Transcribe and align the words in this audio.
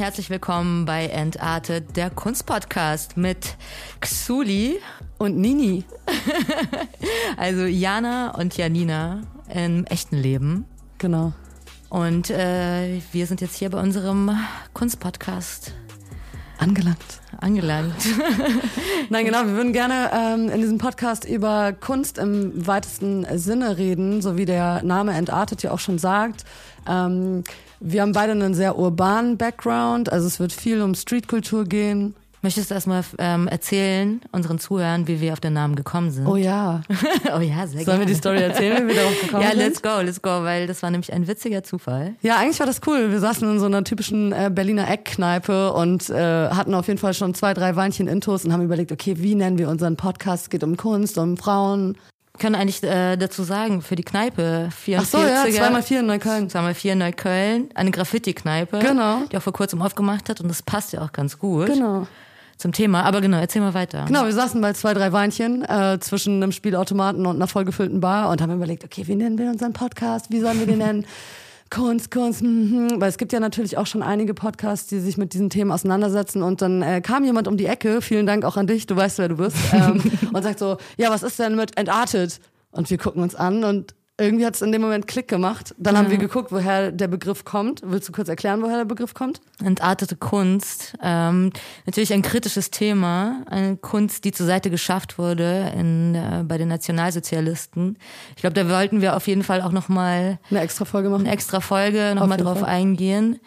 Herzlich 0.00 0.30
willkommen 0.30 0.86
bei 0.86 1.08
Entartet, 1.08 1.94
der 1.94 2.08
Kunstpodcast 2.08 3.18
mit 3.18 3.58
Xuli 4.00 4.78
und 5.18 5.36
Nini. 5.36 5.84
also 7.36 7.66
Jana 7.66 8.30
und 8.30 8.56
Janina 8.56 9.20
im 9.54 9.84
echten 9.84 10.16
Leben. 10.16 10.64
Genau. 10.96 11.34
Und 11.90 12.30
äh, 12.30 13.02
wir 13.12 13.26
sind 13.26 13.42
jetzt 13.42 13.56
hier 13.56 13.68
bei 13.68 13.78
unserem 13.78 14.30
Kunstpodcast 14.72 15.74
angelangt. 16.56 17.20
Angelangt. 17.38 17.92
Nein, 19.10 19.26
genau. 19.26 19.44
Wir 19.44 19.52
würden 19.52 19.74
gerne 19.74 20.10
ähm, 20.14 20.48
in 20.48 20.62
diesem 20.62 20.78
Podcast 20.78 21.26
über 21.26 21.74
Kunst 21.74 22.16
im 22.16 22.66
weitesten 22.66 23.26
Sinne 23.38 23.76
reden, 23.76 24.22
so 24.22 24.38
wie 24.38 24.46
der 24.46 24.82
Name 24.82 25.12
Entartet 25.12 25.62
ja 25.62 25.72
auch 25.72 25.78
schon 25.78 25.98
sagt. 25.98 26.46
Ähm, 26.88 27.44
wir 27.80 28.02
haben 28.02 28.12
beide 28.12 28.32
einen 28.32 28.54
sehr 28.54 28.78
urbanen 28.78 29.36
Background, 29.38 30.12
also 30.12 30.26
es 30.26 30.38
wird 30.38 30.52
viel 30.52 30.82
um 30.82 30.94
Streetkultur 30.94 31.64
gehen. 31.64 32.14
Möchtest 32.42 32.70
du 32.70 32.74
erstmal 32.74 33.04
ähm, 33.18 33.48
erzählen, 33.48 34.22
unseren 34.32 34.58
Zuhörern, 34.58 35.06
wie 35.06 35.20
wir 35.20 35.34
auf 35.34 35.40
den 35.40 35.52
Namen 35.52 35.76
gekommen 35.76 36.10
sind? 36.10 36.26
Oh 36.26 36.36
ja. 36.36 36.80
oh 37.36 37.40
ja, 37.40 37.66
sehr 37.66 37.66
Sollen 37.66 37.84
gerne. 37.84 37.98
wir 38.00 38.06
die 38.06 38.14
Story 38.14 38.40
erzählen, 38.40 38.82
wie 38.82 38.88
wir 38.88 38.94
darauf 38.94 39.20
gekommen 39.20 39.42
ja, 39.42 39.50
sind? 39.50 39.60
Ja, 39.60 39.66
let's 39.66 39.82
go, 39.82 40.00
let's 40.00 40.22
go, 40.22 40.30
weil 40.42 40.66
das 40.66 40.82
war 40.82 40.90
nämlich 40.90 41.12
ein 41.12 41.28
witziger 41.28 41.62
Zufall. 41.64 42.14
Ja, 42.22 42.38
eigentlich 42.38 42.58
war 42.58 42.66
das 42.66 42.80
cool. 42.86 43.10
Wir 43.10 43.20
saßen 43.20 43.46
in 43.50 43.58
so 43.58 43.66
einer 43.66 43.84
typischen 43.84 44.32
äh, 44.32 44.50
Berliner 44.50 44.88
Eckkneipe 44.88 45.74
und 45.74 46.08
äh, 46.08 46.48
hatten 46.48 46.72
auf 46.72 46.86
jeden 46.86 46.98
Fall 46.98 47.12
schon 47.12 47.34
zwei, 47.34 47.52
drei 47.52 47.76
Weinchen 47.76 48.08
Intos 48.08 48.46
und 48.46 48.54
haben 48.54 48.62
überlegt, 48.62 48.90
okay, 48.90 49.16
wie 49.18 49.34
nennen 49.34 49.58
wir 49.58 49.68
unseren 49.68 49.96
Podcast? 49.96 50.44
Es 50.44 50.50
geht 50.50 50.64
um 50.64 50.78
Kunst, 50.78 51.18
um 51.18 51.36
Frauen 51.36 51.98
können 52.40 52.56
eigentlich 52.56 52.82
äh, 52.82 53.16
dazu 53.16 53.44
sagen, 53.44 53.82
für 53.82 53.94
die 53.94 54.02
Kneipe 54.02 54.70
44 54.76 54.96
Ach 54.98 55.46
so, 55.46 55.52
ja, 55.52 55.68
2x4 55.68 56.00
in 56.00 56.06
Neukölln. 56.06 56.48
2x4 56.48 56.92
in 56.92 56.98
Neukölln, 56.98 57.68
eine 57.74 57.90
Graffiti-Kneipe, 57.92 58.80
genau. 58.80 59.20
die 59.30 59.36
auch 59.36 59.42
vor 59.42 59.52
kurzem 59.52 59.80
aufgemacht 59.80 60.28
hat 60.28 60.40
und 60.40 60.48
das 60.48 60.62
passt 60.62 60.92
ja 60.92 61.02
auch 61.02 61.12
ganz 61.12 61.38
gut. 61.38 61.66
Genau. 61.66 62.08
Zum 62.56 62.72
Thema, 62.72 63.04
aber 63.04 63.22
genau, 63.22 63.38
erzähl 63.38 63.62
mal 63.62 63.72
weiter. 63.72 64.04
Genau, 64.06 64.24
wir 64.26 64.32
saßen 64.32 64.60
bei 64.60 64.74
zwei, 64.74 64.92
drei 64.92 65.12
Weinchen 65.12 65.64
äh, 65.64 65.98
zwischen 66.00 66.42
einem 66.42 66.52
Spielautomaten 66.52 67.24
und 67.24 67.36
einer 67.36 67.46
vollgefüllten 67.46 68.00
Bar 68.00 68.28
und 68.28 68.42
haben 68.42 68.52
überlegt, 68.52 68.84
okay, 68.84 69.06
wie 69.06 69.14
nennen 69.14 69.38
wir 69.38 69.48
unseren 69.48 69.72
Podcast? 69.72 70.30
Wie 70.30 70.40
sollen 70.40 70.58
wir 70.58 70.66
den 70.66 70.78
nennen? 70.78 71.06
Kunst, 71.70 72.10
Kunst, 72.10 72.42
mhm. 72.42 73.00
weil 73.00 73.08
es 73.08 73.16
gibt 73.16 73.32
ja 73.32 73.38
natürlich 73.38 73.78
auch 73.78 73.86
schon 73.86 74.02
einige 74.02 74.34
Podcasts, 74.34 74.88
die 74.88 74.98
sich 74.98 75.16
mit 75.16 75.32
diesen 75.32 75.50
Themen 75.50 75.70
auseinandersetzen 75.70 76.42
und 76.42 76.60
dann 76.62 76.82
äh, 76.82 77.00
kam 77.00 77.24
jemand 77.24 77.46
um 77.46 77.56
die 77.56 77.66
Ecke, 77.66 78.02
vielen 78.02 78.26
Dank 78.26 78.44
auch 78.44 78.56
an 78.56 78.66
dich, 78.66 78.86
du 78.86 78.96
weißt, 78.96 79.18
wer 79.18 79.28
du 79.28 79.36
bist, 79.36 79.56
ähm, 79.72 80.02
und 80.32 80.42
sagt 80.42 80.58
so, 80.58 80.78
ja, 80.96 81.10
was 81.10 81.22
ist 81.22 81.38
denn 81.38 81.54
mit 81.54 81.78
Entartet? 81.78 82.40
Und 82.72 82.90
wir 82.90 82.98
gucken 82.98 83.22
uns 83.22 83.34
an 83.34 83.64
und 83.64 83.94
irgendwie 84.20 84.46
hat 84.46 84.54
es 84.54 84.62
in 84.62 84.70
dem 84.70 84.82
Moment 84.82 85.06
Klick 85.06 85.28
gemacht. 85.28 85.74
Dann 85.78 85.94
ja. 85.94 86.00
haben 86.00 86.10
wir 86.10 86.18
geguckt, 86.18 86.52
woher 86.52 86.92
der 86.92 87.08
Begriff 87.08 87.44
kommt. 87.44 87.80
Willst 87.84 88.08
du 88.08 88.12
kurz 88.12 88.28
erklären, 88.28 88.62
woher 88.62 88.76
der 88.76 88.84
Begriff 88.84 89.14
kommt? 89.14 89.40
Entartete 89.64 90.16
Kunst. 90.16 90.94
Ähm, 91.02 91.52
natürlich 91.86 92.12
ein 92.12 92.22
kritisches 92.22 92.70
Thema. 92.70 93.42
Eine 93.50 93.76
Kunst, 93.76 94.24
die 94.24 94.32
zur 94.32 94.46
Seite 94.46 94.70
geschafft 94.70 95.18
wurde 95.18 95.72
in, 95.74 96.14
äh, 96.14 96.44
bei 96.46 96.58
den 96.58 96.68
Nationalsozialisten. 96.68 97.98
Ich 98.36 98.42
glaube, 98.42 98.54
da 98.54 98.68
wollten 98.68 99.00
wir 99.00 99.16
auf 99.16 99.26
jeden 99.26 99.42
Fall 99.42 99.62
auch 99.62 99.72
nochmal 99.72 100.38
eine 100.50 100.60
extra 100.60 100.84
Folge 100.84 101.08
machen. 101.08 101.22
Eine 101.22 101.32
extra 101.32 101.60
Folge 101.60 102.14
nochmal 102.14 102.38
drauf 102.38 102.60
Fall. 102.60 102.68
eingehen. 102.68 103.40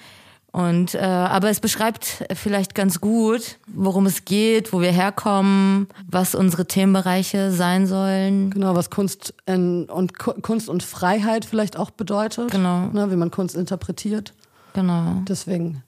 Und 0.54 0.94
äh, 0.94 1.00
aber 1.00 1.50
es 1.50 1.60
beschreibt 1.60 2.26
vielleicht 2.32 2.76
ganz 2.76 3.02
gut, 3.02 3.58
worum 3.66 4.06
es 4.06 4.24
geht, 4.24 4.72
wo 4.72 4.82
wir 4.82 4.92
herkommen, 4.92 5.88
was 6.08 6.36
unsere 6.36 6.68
Themenbereiche 6.68 7.52
sein 7.52 7.88
sollen. 7.88 8.52
Genau, 8.52 8.76
was 8.76 8.92
Kunst 8.92 9.34
in, 9.48 9.86
und 9.86 10.20
Kunst 10.20 10.70
und 10.70 10.84
Freiheit 10.84 11.44
vielleicht 11.46 11.76
auch 11.76 11.90
bedeutet. 11.90 12.52
Genau. 12.52 12.86
Ne, 12.94 13.10
wie 13.10 13.16
man 13.16 13.32
Kunst 13.32 13.56
interpretiert. 13.56 14.36
Genau. 14.74 15.24
Deswegen. 15.28 15.82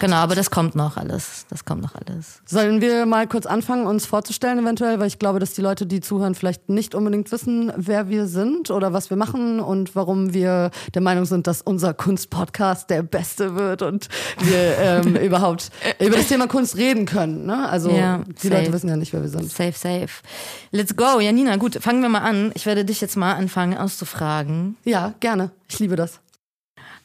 Genau, 0.00 0.16
aber 0.16 0.34
das 0.34 0.50
kommt 0.50 0.74
noch 0.74 0.96
alles. 0.96 1.46
Das 1.50 1.64
kommt 1.64 1.82
noch 1.82 1.94
alles. 1.94 2.40
Sollen 2.46 2.80
wir 2.80 3.06
mal 3.06 3.26
kurz 3.26 3.46
anfangen, 3.46 3.86
uns 3.86 4.06
vorzustellen, 4.06 4.58
eventuell, 4.58 4.98
weil 5.00 5.06
ich 5.06 5.18
glaube, 5.18 5.38
dass 5.38 5.54
die 5.54 5.60
Leute, 5.60 5.86
die 5.86 6.00
zuhören, 6.00 6.34
vielleicht 6.34 6.68
nicht 6.68 6.94
unbedingt 6.94 7.30
wissen, 7.32 7.72
wer 7.76 8.08
wir 8.08 8.26
sind 8.26 8.70
oder 8.70 8.92
was 8.92 9.10
wir 9.10 9.16
machen 9.16 9.60
und 9.60 9.94
warum 9.94 10.34
wir 10.34 10.70
der 10.94 11.02
Meinung 11.02 11.24
sind, 11.24 11.46
dass 11.46 11.62
unser 11.62 11.94
Kunstpodcast 11.94 12.90
der 12.90 13.02
beste 13.02 13.54
wird 13.54 13.82
und 13.82 14.08
wir 14.38 14.78
ähm, 14.78 15.16
überhaupt 15.22 15.70
über 16.00 16.16
das 16.16 16.28
Thema 16.28 16.46
Kunst 16.46 16.76
reden 16.76 17.06
können. 17.06 17.46
Ne? 17.46 17.68
Also 17.68 17.90
ja, 17.90 18.18
die 18.18 18.48
safe. 18.48 18.60
Leute 18.60 18.72
wissen 18.72 18.88
ja 18.88 18.96
nicht, 18.96 19.12
wer 19.12 19.22
wir 19.22 19.28
sind. 19.28 19.50
Safe, 19.50 19.72
safe. 19.72 20.22
Let's 20.70 20.96
go. 20.96 21.20
Janina, 21.20 21.56
gut, 21.56 21.76
fangen 21.80 22.02
wir 22.02 22.08
mal 22.08 22.20
an. 22.20 22.52
Ich 22.54 22.66
werde 22.66 22.84
dich 22.84 23.00
jetzt 23.00 23.16
mal 23.16 23.34
anfangen 23.34 23.76
auszufragen. 23.76 24.76
Ja, 24.84 25.14
gerne. 25.20 25.50
Ich 25.68 25.78
liebe 25.78 25.96
das. 25.96 26.20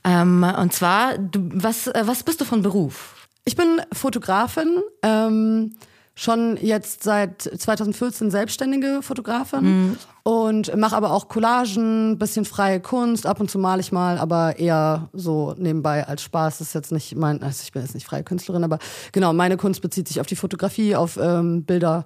Ähm, 0.04 0.44
und 0.44 0.74
zwar, 0.74 1.18
du, 1.18 1.50
was, 1.54 1.88
äh, 1.88 2.04
was 2.06 2.24
bist 2.24 2.42
du 2.42 2.46
von 2.46 2.62
Beruf? 2.62 3.28
Ich 3.46 3.56
bin 3.56 3.82
Fotografin, 3.92 4.82
ähm, 5.04 5.76
schon 6.16 6.58
jetzt 6.62 7.04
seit 7.04 7.42
2014 7.42 8.30
selbstständige 8.30 9.00
Fotografin 9.02 9.62
mhm. 9.62 9.98
und 10.24 10.76
mache 10.76 10.96
aber 10.96 11.14
auch 11.14 11.30
Collagen, 11.30 12.18
bisschen 12.20 12.44
freie 12.44 12.82
Kunst. 12.82 13.26
Ab 13.26 13.40
und 13.40 13.50
zu 13.50 13.58
male 13.58 13.80
ich 13.80 13.94
mal, 13.94 14.18
aber 14.18 14.60
eher 14.60 15.10
so 15.14 15.56
nebenbei 15.58 16.06
als 16.06 16.22
Spaß. 16.24 16.58
Das 16.58 16.68
ist 16.68 16.74
jetzt 16.74 16.92
nicht 16.92 17.16
mein, 17.16 17.42
also 17.42 17.62
ich 17.64 17.72
bin 17.72 17.82
jetzt 17.82 17.94
nicht 17.94 18.06
freie 18.06 18.24
Künstlerin, 18.24 18.66
aber 18.66 18.80
genau, 19.14 19.32
meine 19.32 19.56
Kunst 19.56 19.82
bezieht 19.82 20.10
sich 20.10 20.20
auf 20.20 20.28
die 20.28 20.36
Fotografie, 20.36 20.96
auf 20.96 21.18
ähm, 21.18 21.64
Bilder 21.64 22.06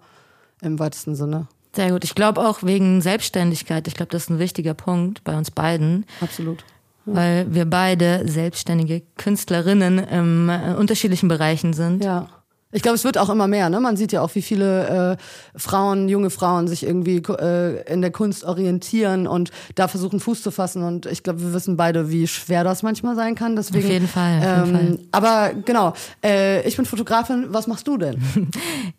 im 0.61 0.77
weitesten 0.77 1.15
Sinne. 1.15 1.47
Sehr 1.75 1.89
gut. 1.89 2.03
Ich 2.03 2.13
glaube 2.13 2.39
auch 2.47 2.61
wegen 2.61 3.01
Selbstständigkeit. 3.01 3.87
Ich 3.87 3.95
glaube, 3.95 4.11
das 4.11 4.23
ist 4.23 4.29
ein 4.29 4.37
wichtiger 4.37 4.75
Punkt 4.75 5.23
bei 5.23 5.35
uns 5.35 5.49
beiden. 5.49 6.05
Absolut 6.21 6.63
weil 7.05 7.53
wir 7.53 7.65
beide 7.65 8.27
selbstständige 8.27 9.01
Künstlerinnen 9.17 9.99
in 9.99 10.49
äh, 10.49 10.75
unterschiedlichen 10.77 11.27
Bereichen 11.27 11.73
sind. 11.73 12.03
Ja. 12.03 12.27
Ich 12.73 12.81
glaube, 12.81 12.95
es 12.95 13.03
wird 13.03 13.19
auch 13.19 13.29
immer 13.29 13.47
mehr. 13.47 13.69
Ne? 13.69 13.79
Man 13.79 13.95
sieht 13.97 14.11
ja 14.11 14.21
auch, 14.21 14.33
wie 14.33 14.41
viele 14.41 15.17
äh, 15.17 15.57
Frauen, 15.59 16.09
junge 16.09 16.31
Frauen 16.31 16.67
sich 16.67 16.83
irgendwie 16.83 17.17
äh, 17.17 17.83
in 17.91 18.01
der 18.01 18.11
Kunst 18.11 18.43
orientieren 18.43 19.27
und 19.27 19.51
da 19.75 19.87
versuchen 19.87 20.19
Fuß 20.19 20.41
zu 20.41 20.49
fassen. 20.49 20.81
Und 20.81 21.05
ich 21.05 21.21
glaube, 21.21 21.41
wir 21.41 21.53
wissen 21.53 21.77
beide, 21.77 22.09
wie 22.09 22.27
schwer 22.27 22.63
das 22.63 22.81
manchmal 22.81 23.15
sein 23.15 23.35
kann. 23.35 23.55
Deswegen, 23.55 23.85
auf 23.85 23.91
jeden 23.91 24.07
Fall. 24.07 24.37
Auf 24.39 24.65
jeden 24.65 24.75
ähm, 24.75 24.97
Fall. 24.97 24.99
Aber 25.11 25.53
genau, 25.53 25.93
äh, 26.23 26.67
ich 26.67 26.75
bin 26.75 26.85
Fotografin. 26.85 27.45
Was 27.49 27.67
machst 27.67 27.87
du 27.87 27.97
denn? 27.97 28.17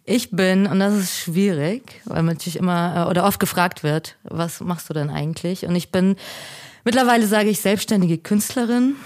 Ich 0.06 0.30
bin, 0.30 0.66
und 0.66 0.80
das 0.80 0.94
ist 0.94 1.18
schwierig, 1.18 2.02
weil 2.04 2.22
man 2.22 2.34
natürlich 2.34 2.56
immer 2.56 3.06
äh, 3.06 3.10
oder 3.10 3.24
oft 3.24 3.40
gefragt 3.40 3.82
wird, 3.82 4.16
was 4.22 4.60
machst 4.60 4.90
du 4.90 4.92
denn 4.92 5.08
eigentlich? 5.08 5.66
Und 5.66 5.74
ich 5.76 5.90
bin 5.90 6.16
Mittlerweile 6.84 7.26
sage 7.26 7.48
ich 7.48 7.60
selbstständige 7.60 8.18
Künstlerin 8.18 8.96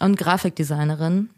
und 0.00 0.16
Grafikdesignerin. 0.16 1.30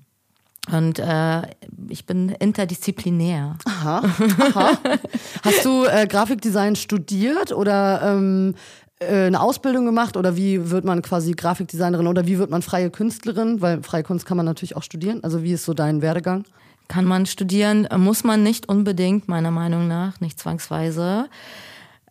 Und 0.71 0.99
äh, 0.99 1.43
ich 1.89 2.07
bin 2.07 2.29
interdisziplinär. 2.29 3.57
Aha. 3.65 4.03
aha. 4.39 4.79
Hast 5.43 5.65
du 5.65 5.85
äh, 5.85 6.07
Grafikdesign 6.07 6.77
studiert 6.77 7.53
oder 7.53 8.03
ähm, 8.05 8.55
äh, 9.01 9.27
eine 9.27 9.41
Ausbildung 9.41 9.87
gemacht 9.87 10.17
oder 10.17 10.37
wie 10.37 10.71
wird 10.71 10.85
man 10.85 11.03
quasi 11.03 11.33
Grafikdesignerin 11.33 12.07
oder 12.07 12.27
wie 12.27 12.39
wird 12.39 12.51
man 12.51 12.63
freie 12.63 12.91
Künstlerin? 12.91 13.61
Weil 13.61 13.83
freie 13.83 14.03
Kunst 14.03 14.27
kann 14.27 14.37
man 14.37 14.47
natürlich 14.47 14.77
auch 14.77 14.83
studieren. 14.83 15.25
Also 15.25 15.43
wie 15.43 15.53
ist 15.53 15.65
so 15.65 15.75
dein 15.75 16.03
Werdegang? 16.03 16.45
Kann 16.89 17.05
man 17.05 17.25
studieren, 17.27 17.89
muss 17.97 18.25
man 18.25 18.43
nicht 18.43 18.69
unbedingt, 18.69 19.29
meiner 19.29 19.53
Meinung 19.53 19.87
nach, 19.87 20.21
nicht 20.21 20.41
zwangsweise. 20.41 21.29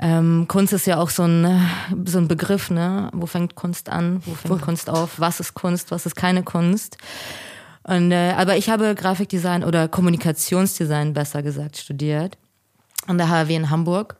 Ähm, 0.01 0.45
Kunst 0.47 0.71
ist 0.71 0.87
ja 0.87 0.97
auch 0.97 1.09
so 1.09 1.23
ein, 1.23 1.61
so 2.05 2.17
ein 2.17 2.27
Begriff, 2.27 2.71
ne? 2.71 3.09
Wo 3.13 3.25
fängt 3.25 3.55
Kunst 3.55 3.89
an? 3.89 4.21
Wo 4.25 4.33
fängt 4.33 4.61
Kunst 4.61 4.89
auf? 4.89 5.19
Was 5.19 5.39
ist 5.41 5.53
Kunst? 5.53 5.91
Was 5.91 6.05
ist 6.05 6.15
keine 6.15 6.43
Kunst? 6.43 6.97
Und, 7.83 8.11
äh, 8.11 8.33
aber 8.37 8.55
ich 8.55 8.69
habe 8.69 8.95
Grafikdesign 8.95 9.63
oder 9.63 9.87
Kommunikationsdesign 9.87 11.13
besser 11.13 11.43
gesagt 11.43 11.77
studiert 11.77 12.37
an 13.07 13.17
der 13.17 13.29
HW 13.29 13.55
in 13.55 13.69
Hamburg. 13.69 14.17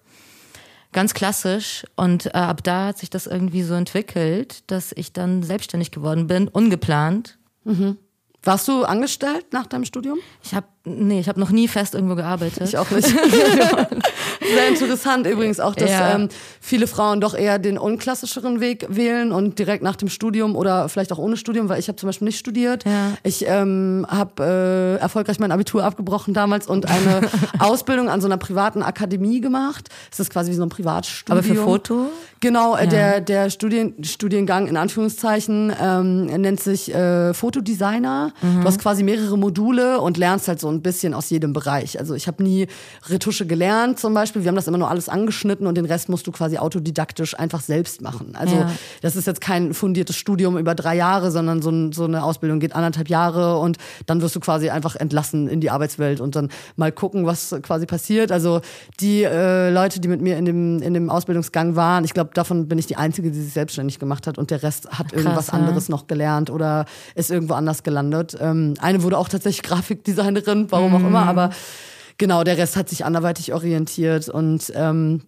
Ganz 0.91 1.13
klassisch. 1.13 1.85
Und 1.95 2.25
äh, 2.27 2.29
ab 2.29 2.63
da 2.63 2.87
hat 2.87 2.97
sich 2.97 3.09
das 3.09 3.27
irgendwie 3.27 3.63
so 3.63 3.75
entwickelt, 3.75 4.63
dass 4.71 4.91
ich 4.91 5.13
dann 5.13 5.43
selbstständig 5.43 5.91
geworden 5.91 6.27
bin, 6.27 6.47
ungeplant. 6.47 7.37
Mhm. 7.63 7.97
Warst 8.43 8.67
du 8.67 8.83
angestellt 8.83 9.47
nach 9.51 9.67
deinem 9.67 9.85
Studium? 9.85 10.17
Ich 10.43 10.53
habe 10.53 10.67
nee, 10.85 11.19
ich 11.19 11.27
habe 11.27 11.39
noch 11.39 11.51
nie 11.51 11.67
fest 11.67 11.93
irgendwo 11.93 12.15
gearbeitet. 12.15 12.61
Ich 12.67 12.77
auch 12.77 12.89
nicht. 12.89 13.07
Sehr 14.53 14.67
interessant 14.67 15.27
übrigens 15.27 15.59
auch, 15.59 15.75
dass 15.75 15.89
ja. 15.89 16.15
ähm, 16.15 16.29
viele 16.59 16.87
Frauen 16.87 17.21
doch 17.21 17.35
eher 17.35 17.59
den 17.59 17.77
unklassischeren 17.77 18.59
Weg 18.59 18.87
wählen 18.89 19.31
und 19.31 19.59
direkt 19.59 19.83
nach 19.83 19.95
dem 19.95 20.09
Studium 20.09 20.55
oder 20.55 20.89
vielleicht 20.89 21.11
auch 21.11 21.17
ohne 21.17 21.37
Studium, 21.37 21.69
weil 21.69 21.79
ich 21.79 21.87
habe 21.87 21.97
zum 21.97 22.07
Beispiel 22.07 22.25
nicht 22.25 22.39
studiert. 22.39 22.85
Ja. 22.85 23.13
Ich 23.23 23.45
ähm, 23.47 24.05
habe 24.09 24.43
äh, 24.43 25.01
erfolgreich 25.01 25.39
mein 25.39 25.51
Abitur 25.51 25.83
abgebrochen 25.83 26.33
damals 26.33 26.67
und 26.67 26.89
eine 26.89 27.21
Ausbildung 27.59 28.09
an 28.09 28.21
so 28.21 28.27
einer 28.27 28.37
privaten 28.37 28.81
Akademie 28.81 29.41
gemacht. 29.41 29.89
Es 30.11 30.19
ist 30.19 30.31
quasi 30.31 30.51
wie 30.51 30.55
so 30.55 30.63
ein 30.63 30.69
Privatstudium. 30.69 31.37
Aber 31.37 31.47
für 31.47 31.55
Foto? 31.55 32.09
Genau, 32.39 32.75
äh, 32.75 32.85
ja. 32.85 32.89
der 32.89 33.21
der 33.21 33.49
Studien, 33.49 34.03
Studiengang 34.03 34.67
in 34.67 34.77
Anführungszeichen 34.77 35.73
ähm, 35.79 36.25
nennt 36.25 36.61
sich 36.61 36.93
äh, 36.93 37.33
Fotodesigner. 37.33 38.28
Mhm. 38.41 38.61
Du 38.61 38.67
hast 38.67 38.79
quasi 38.79 39.03
mehrere 39.03 39.37
Module 39.37 39.99
und 39.99 40.17
lernst 40.17 40.47
halt 40.47 40.59
so 40.59 40.69
ein 40.69 40.81
bisschen 40.81 41.13
aus 41.13 41.29
jedem 41.29 41.53
Bereich. 41.53 41.99
Also 41.99 42.15
ich 42.15 42.27
habe 42.27 42.43
nie 42.43 42.67
Retusche 43.07 43.45
gelernt 43.45 43.99
zum 43.99 44.13
Beispiel. 44.13 44.43
Wir 44.43 44.49
haben 44.49 44.55
das 44.55 44.67
immer 44.67 44.77
nur 44.77 44.89
alles 44.89 45.09
angeschnitten 45.09 45.67
und 45.67 45.75
den 45.75 45.85
Rest 45.85 46.09
musst 46.09 46.27
du 46.27 46.31
quasi 46.31 46.57
autodidaktisch 46.57 47.37
einfach 47.37 47.61
selbst 47.61 48.01
machen. 48.01 48.35
Also 48.35 48.55
Ja. 48.55 48.71
das 49.01 49.15
ist 49.15 49.27
jetzt 49.27 49.41
kein 49.41 49.73
fundiertes 49.73 50.15
Studium 50.15 50.57
über 50.57 50.75
drei 50.75 50.95
Jahre, 50.95 51.31
sondern 51.31 51.61
so, 51.61 51.69
ein, 51.69 51.91
so 51.91 52.05
eine 52.05 52.23
Ausbildung 52.23 52.59
geht 52.59 52.75
anderthalb 52.75 53.09
Jahre 53.09 53.57
und 53.57 53.77
dann 54.05 54.21
wirst 54.21 54.35
du 54.35 54.39
quasi 54.39 54.69
einfach 54.69 54.95
entlassen 54.95 55.47
in 55.47 55.61
die 55.61 55.69
Arbeitswelt 55.69 56.19
und 56.21 56.35
dann 56.35 56.49
mal 56.75 56.91
gucken, 56.91 57.25
was 57.25 57.55
quasi 57.61 57.85
passiert. 57.85 58.31
Also 58.31 58.61
die 58.99 59.23
äh, 59.23 59.69
Leute, 59.69 59.99
die 59.99 60.07
mit 60.07 60.21
mir 60.21 60.37
in 60.37 60.45
dem, 60.45 60.81
in 60.81 60.93
dem 60.93 61.09
Ausbildungsgang 61.09 61.75
waren, 61.75 62.03
ich 62.03 62.13
glaube, 62.13 62.31
davon 62.33 62.67
bin 62.67 62.77
ich 62.77 62.87
die 62.87 62.95
Einzige, 62.97 63.31
die 63.31 63.41
sich 63.41 63.53
selbstständig 63.53 63.99
gemacht 63.99 64.27
hat 64.27 64.37
und 64.37 64.51
der 64.51 64.63
Rest 64.63 64.89
hat 64.91 65.13
irgendwas 65.13 65.47
ja. 65.47 65.53
anderes 65.53 65.89
noch 65.89 66.07
gelernt 66.07 66.49
oder 66.49 66.85
ist 67.15 67.31
irgendwo 67.31 67.53
anders 67.53 67.83
gelandet. 67.83 68.18
Ähm, 68.39 68.75
eine 68.79 69.03
wurde 69.03 69.17
auch 69.17 69.29
tatsächlich 69.29 69.63
Grafikdesignerin, 69.69 70.71
warum 70.71 70.95
auch 70.95 70.99
immer, 70.99 71.25
aber 71.25 71.51
genau, 72.17 72.43
der 72.43 72.57
Rest 72.57 72.75
hat 72.75 72.89
sich 72.89 73.05
anderweitig 73.05 73.53
orientiert 73.53 74.29
und 74.29 74.71
ähm, 74.75 75.21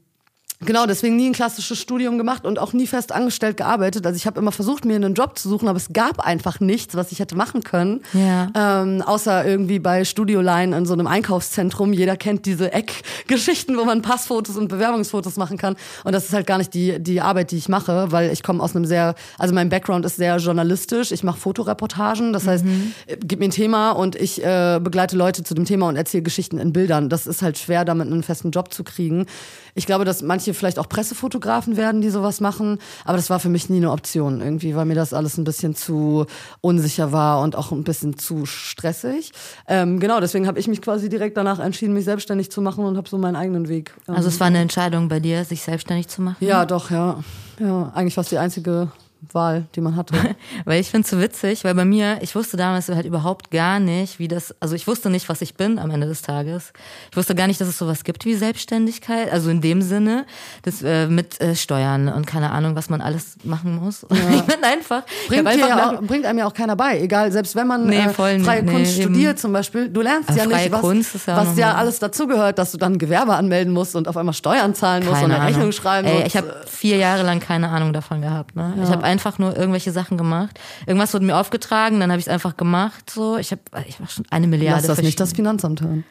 Genau, 0.64 0.86
deswegen 0.86 1.16
nie 1.16 1.28
ein 1.28 1.34
klassisches 1.34 1.80
Studium 1.80 2.20
gemacht 2.20 2.46
und 2.46 2.60
auch 2.60 2.72
nie 2.74 2.86
fest 2.86 3.12
angestellt 3.12 3.58
gearbeitet. 3.58 4.06
Also 4.06 4.16
ich 4.16 4.28
habe 4.28 4.40
immer 4.40 4.52
versucht, 4.52 4.86
mir 4.86 4.96
einen 4.96 5.16
Job 5.16 5.38
zu 5.38 5.50
suchen, 5.50 5.68
aber 5.68 5.78
es 5.78 5.92
gab 5.92 6.20
einfach 6.20 6.60
nichts, 6.60 6.96
was 6.96 7.12
ich 7.12 7.20
hätte 7.20 7.36
machen 7.36 7.64
können. 7.64 8.02
Ja. 8.14 8.50
Ähm, 8.56 9.02
außer 9.02 9.44
irgendwie 9.46 9.80
bei 9.80 10.06
Studioline 10.06 10.78
in 10.78 10.86
so 10.86 10.94
einem 10.94 11.08
Einkaufszentrum. 11.08 11.94
Jeder 11.94 12.16
kennt 12.16 12.46
diese 12.46 12.72
Eckgeschichten, 12.74 13.76
wo 13.76 13.86
man 13.86 14.04
Passfotos 14.04 14.56
und 14.56 14.68
Bewerbungsfotos 14.68 15.38
machen 15.38 15.58
kann. 15.58 15.76
Und 16.04 16.14
das 16.14 16.26
ist 16.26 16.34
halt 16.34 16.46
gar 16.46 16.60
nicht 16.60 16.74
die, 16.76 17.00
die 17.00 17.22
Arbeit, 17.22 17.50
die 17.52 17.58
ich 17.58 17.68
mache, 17.68 18.12
weil 18.12 18.32
ich 18.32 18.44
komme 18.44 18.62
aus 18.62 18.76
einem 18.76 18.86
sehr, 18.86 19.16
also 19.40 19.56
mein 19.56 19.70
Background 19.70 20.06
ist 20.06 20.18
sehr 20.18 20.38
journalistisch. 20.38 21.12
Ich 21.12 21.24
mache 21.24 21.40
Fotoreportagen. 21.40 22.34
Das 22.34 22.46
heißt, 22.46 22.66
äh, 23.08 23.18
gib 23.18 23.40
mir 23.40 23.46
ein 23.46 23.52
Thema 23.52 23.92
und 23.92 24.16
ich 24.16 24.44
äh, 24.44 24.80
begleite 24.82 25.16
Leute 25.16 25.44
zu 25.44 25.56
dem 25.56 25.66
Thema 25.66 25.88
und 25.88 25.96
erzähle 25.96 26.22
Geschichten 26.24 26.60
in 26.60 26.72
Bildern. 26.72 27.10
Das 27.10 27.26
ist 27.26 27.42
halt 27.42 27.58
schwer, 27.58 27.84
damit 27.84 28.08
einen 28.08 28.22
festen 28.22 28.52
Job 28.52 28.72
zu 28.72 28.84
kriegen. 28.84 29.26
Ich 29.74 29.86
glaube, 29.86 30.06
dass 30.06 30.22
manche 30.22 30.51
vielleicht 30.54 30.80
auch 30.80 30.90
Pressefotografen 30.90 31.78
werden, 31.78 32.02
die 32.02 32.10
sowas 32.10 32.42
machen. 32.42 32.80
Aber 33.06 33.18
das 33.18 33.30
war 33.30 33.40
für 33.40 33.50
mich 33.50 33.70
nie 33.70 33.78
eine 33.78 33.92
Option 33.92 34.42
irgendwie, 34.42 34.76
weil 34.76 34.86
mir 34.86 34.96
das 34.96 35.14
alles 35.14 35.38
ein 35.38 35.44
bisschen 35.44 35.76
zu 35.76 36.26
unsicher 36.62 37.12
war 37.12 37.42
und 37.42 37.56
auch 37.56 37.72
ein 37.72 37.84
bisschen 37.84 38.18
zu 38.18 38.46
stressig. 38.46 39.32
Ähm, 39.68 40.00
genau, 40.00 40.20
deswegen 40.20 40.48
habe 40.48 40.60
ich 40.60 40.68
mich 40.68 40.82
quasi 40.82 41.10
direkt 41.10 41.38
danach 41.38 41.60
entschieden, 41.60 41.94
mich 41.94 42.06
selbstständig 42.06 42.52
zu 42.52 42.62
machen 42.62 42.84
und 42.86 42.98
habe 42.98 43.08
so 43.10 43.18
meinen 43.18 43.36
eigenen 43.36 43.68
Weg. 43.68 43.94
Ähm, 44.08 44.16
Also 44.16 44.30
es 44.30 44.40
war 44.40 44.48
eine 44.48 44.60
Entscheidung 44.60 45.08
bei 45.10 45.20
dir, 45.20 45.46
sich 45.46 45.62
selbstständig 45.62 46.08
zu 46.08 46.22
machen? 46.22 46.38
ja, 46.40 46.66
doch, 46.66 46.92
ja. 46.92 47.24
Ja, 47.60 47.92
eigentlich 47.94 48.16
fast 48.16 48.32
die 48.32 48.38
einzige 48.40 48.92
Wahl, 49.34 49.66
die 49.76 49.82
man 49.82 49.96
hatte. 49.96 50.14
Weil 50.66 50.82
ich 50.82 50.90
finde 50.90 51.06
es 51.06 51.12
so 51.12 51.20
witzig, 51.20 51.64
weil 51.64 51.76
bei 51.76 51.86
mir, 51.86 52.18
ich 52.22 52.34
wusste 52.36 52.58
damals 52.58 52.90
halt 52.90 53.06
überhaupt 53.06 53.52
gar 53.52 53.80
nicht, 53.80 54.18
wie 54.20 54.28
das, 54.28 54.56
also 54.60 54.76
ich 54.76 54.88
wusste 54.88 55.10
nicht, 55.10 55.30
was 55.30 55.42
ich 55.42 55.56
bin 55.56 55.78
am 55.80 55.92
Ende 55.92 56.08
des 56.08 56.22
Tages. 56.24 56.74
Ich 57.12 57.18
wusste 57.18 57.36
gar 57.36 57.48
nicht, 57.48 57.62
dass 57.62 57.68
es 57.68 57.78
sowas 57.78 58.04
gibt 58.04 58.26
wie 58.26 58.34
Selbstständigkeit, 58.36 59.32
also 59.32 59.50
in 59.50 59.62
dem 59.62 59.82
Sinne, 59.82 60.26
das 60.64 60.82
äh, 60.82 61.08
mit 61.08 61.40
äh, 61.40 61.56
Steuern 61.56 62.08
und 62.08 62.26
keine 62.26 62.52
Ahnung, 62.52 62.76
was 62.76 62.90
man 62.90 63.02
alles 63.02 63.38
machen 63.44 63.76
muss. 63.76 64.06
Ich 64.32 64.42
bin 64.44 64.64
einfach, 64.64 65.04
ich 65.24 65.28
Bringt, 65.28 65.48
einfach 65.48 65.68
ja 65.68 65.90
auch, 65.92 66.02
bringt 66.02 66.26
einem 66.26 66.40
ja 66.40 66.48
auch 66.48 66.54
keiner 66.54 66.76
bei. 66.76 67.00
Egal, 67.02 67.32
selbst 67.32 67.56
wenn 67.56 67.68
man 67.68 67.86
Nee, 67.88 67.98
äh, 67.98 68.10
freie 68.10 68.40
Nee, 68.40 68.64
Kunst 68.72 68.98
eben. 68.98 69.14
studiert 69.14 69.40
zum 69.40 69.52
Beispiel, 69.54 69.90
du 69.90 70.02
lernst 70.02 70.30
ja 70.30 70.46
nicht, 70.46 70.72
was, 70.72 70.82
Kunst 70.82 71.16
ist 71.16 71.28
ja 71.28 71.36
was 71.38 71.58
ja 71.58 71.76
alles 71.76 72.00
dazugehört, 72.00 72.58
dass 72.58 72.72
du 72.72 72.78
dann 72.78 72.98
Gewerbe 72.98 73.36
anmelden 73.36 73.74
musst 73.74 73.96
und 73.96 74.08
auf 74.08 74.18
einmal 74.18 74.34
Steuern 74.34 74.74
zahlen 74.74 75.04
musst 75.06 75.22
und 75.22 75.30
keine 75.30 75.36
eine 75.36 75.44
Rechnung 75.46 75.62
Ahnung. 75.64 75.72
schreiben 75.74 76.08
Ey, 76.08 76.14
musst. 76.16 76.28
ich 76.28 76.38
habe 76.38 76.56
vier 76.66 76.98
Jahre 76.98 77.24
lang 77.24 77.40
keine 77.40 77.70
Ahnung 77.70 77.94
davon 77.94 78.22
gehabt. 78.22 78.56
Ne? 78.56 78.74
Ich 78.84 78.90
habe 78.90 79.04
einfach 79.12 79.38
nur 79.38 79.56
irgendwelche 79.56 79.92
Sachen 79.92 80.18
gemacht. 80.18 80.60
Irgendwas 80.88 81.14
wurde 81.14 81.26
mir 81.26 81.38
aufgetragen, 81.38 82.00
dann 82.00 82.12
habe 82.12 82.20
ich 82.20 82.28
es 82.28 82.34
einfach 82.34 82.58
gemacht. 82.58 83.10
So, 83.10 83.38
ich 83.38 83.52
habe, 83.52 83.62
ich 83.88 84.00
mach 84.00 84.10
schon 84.10 84.26
eine 84.30 84.48
Milliarde. 84.48 84.88
Lass 84.88 84.98
das 84.98 85.06
nicht 85.06 85.20
das 85.20 85.34
Finanzamt 85.34 85.82
hören. 85.82 86.04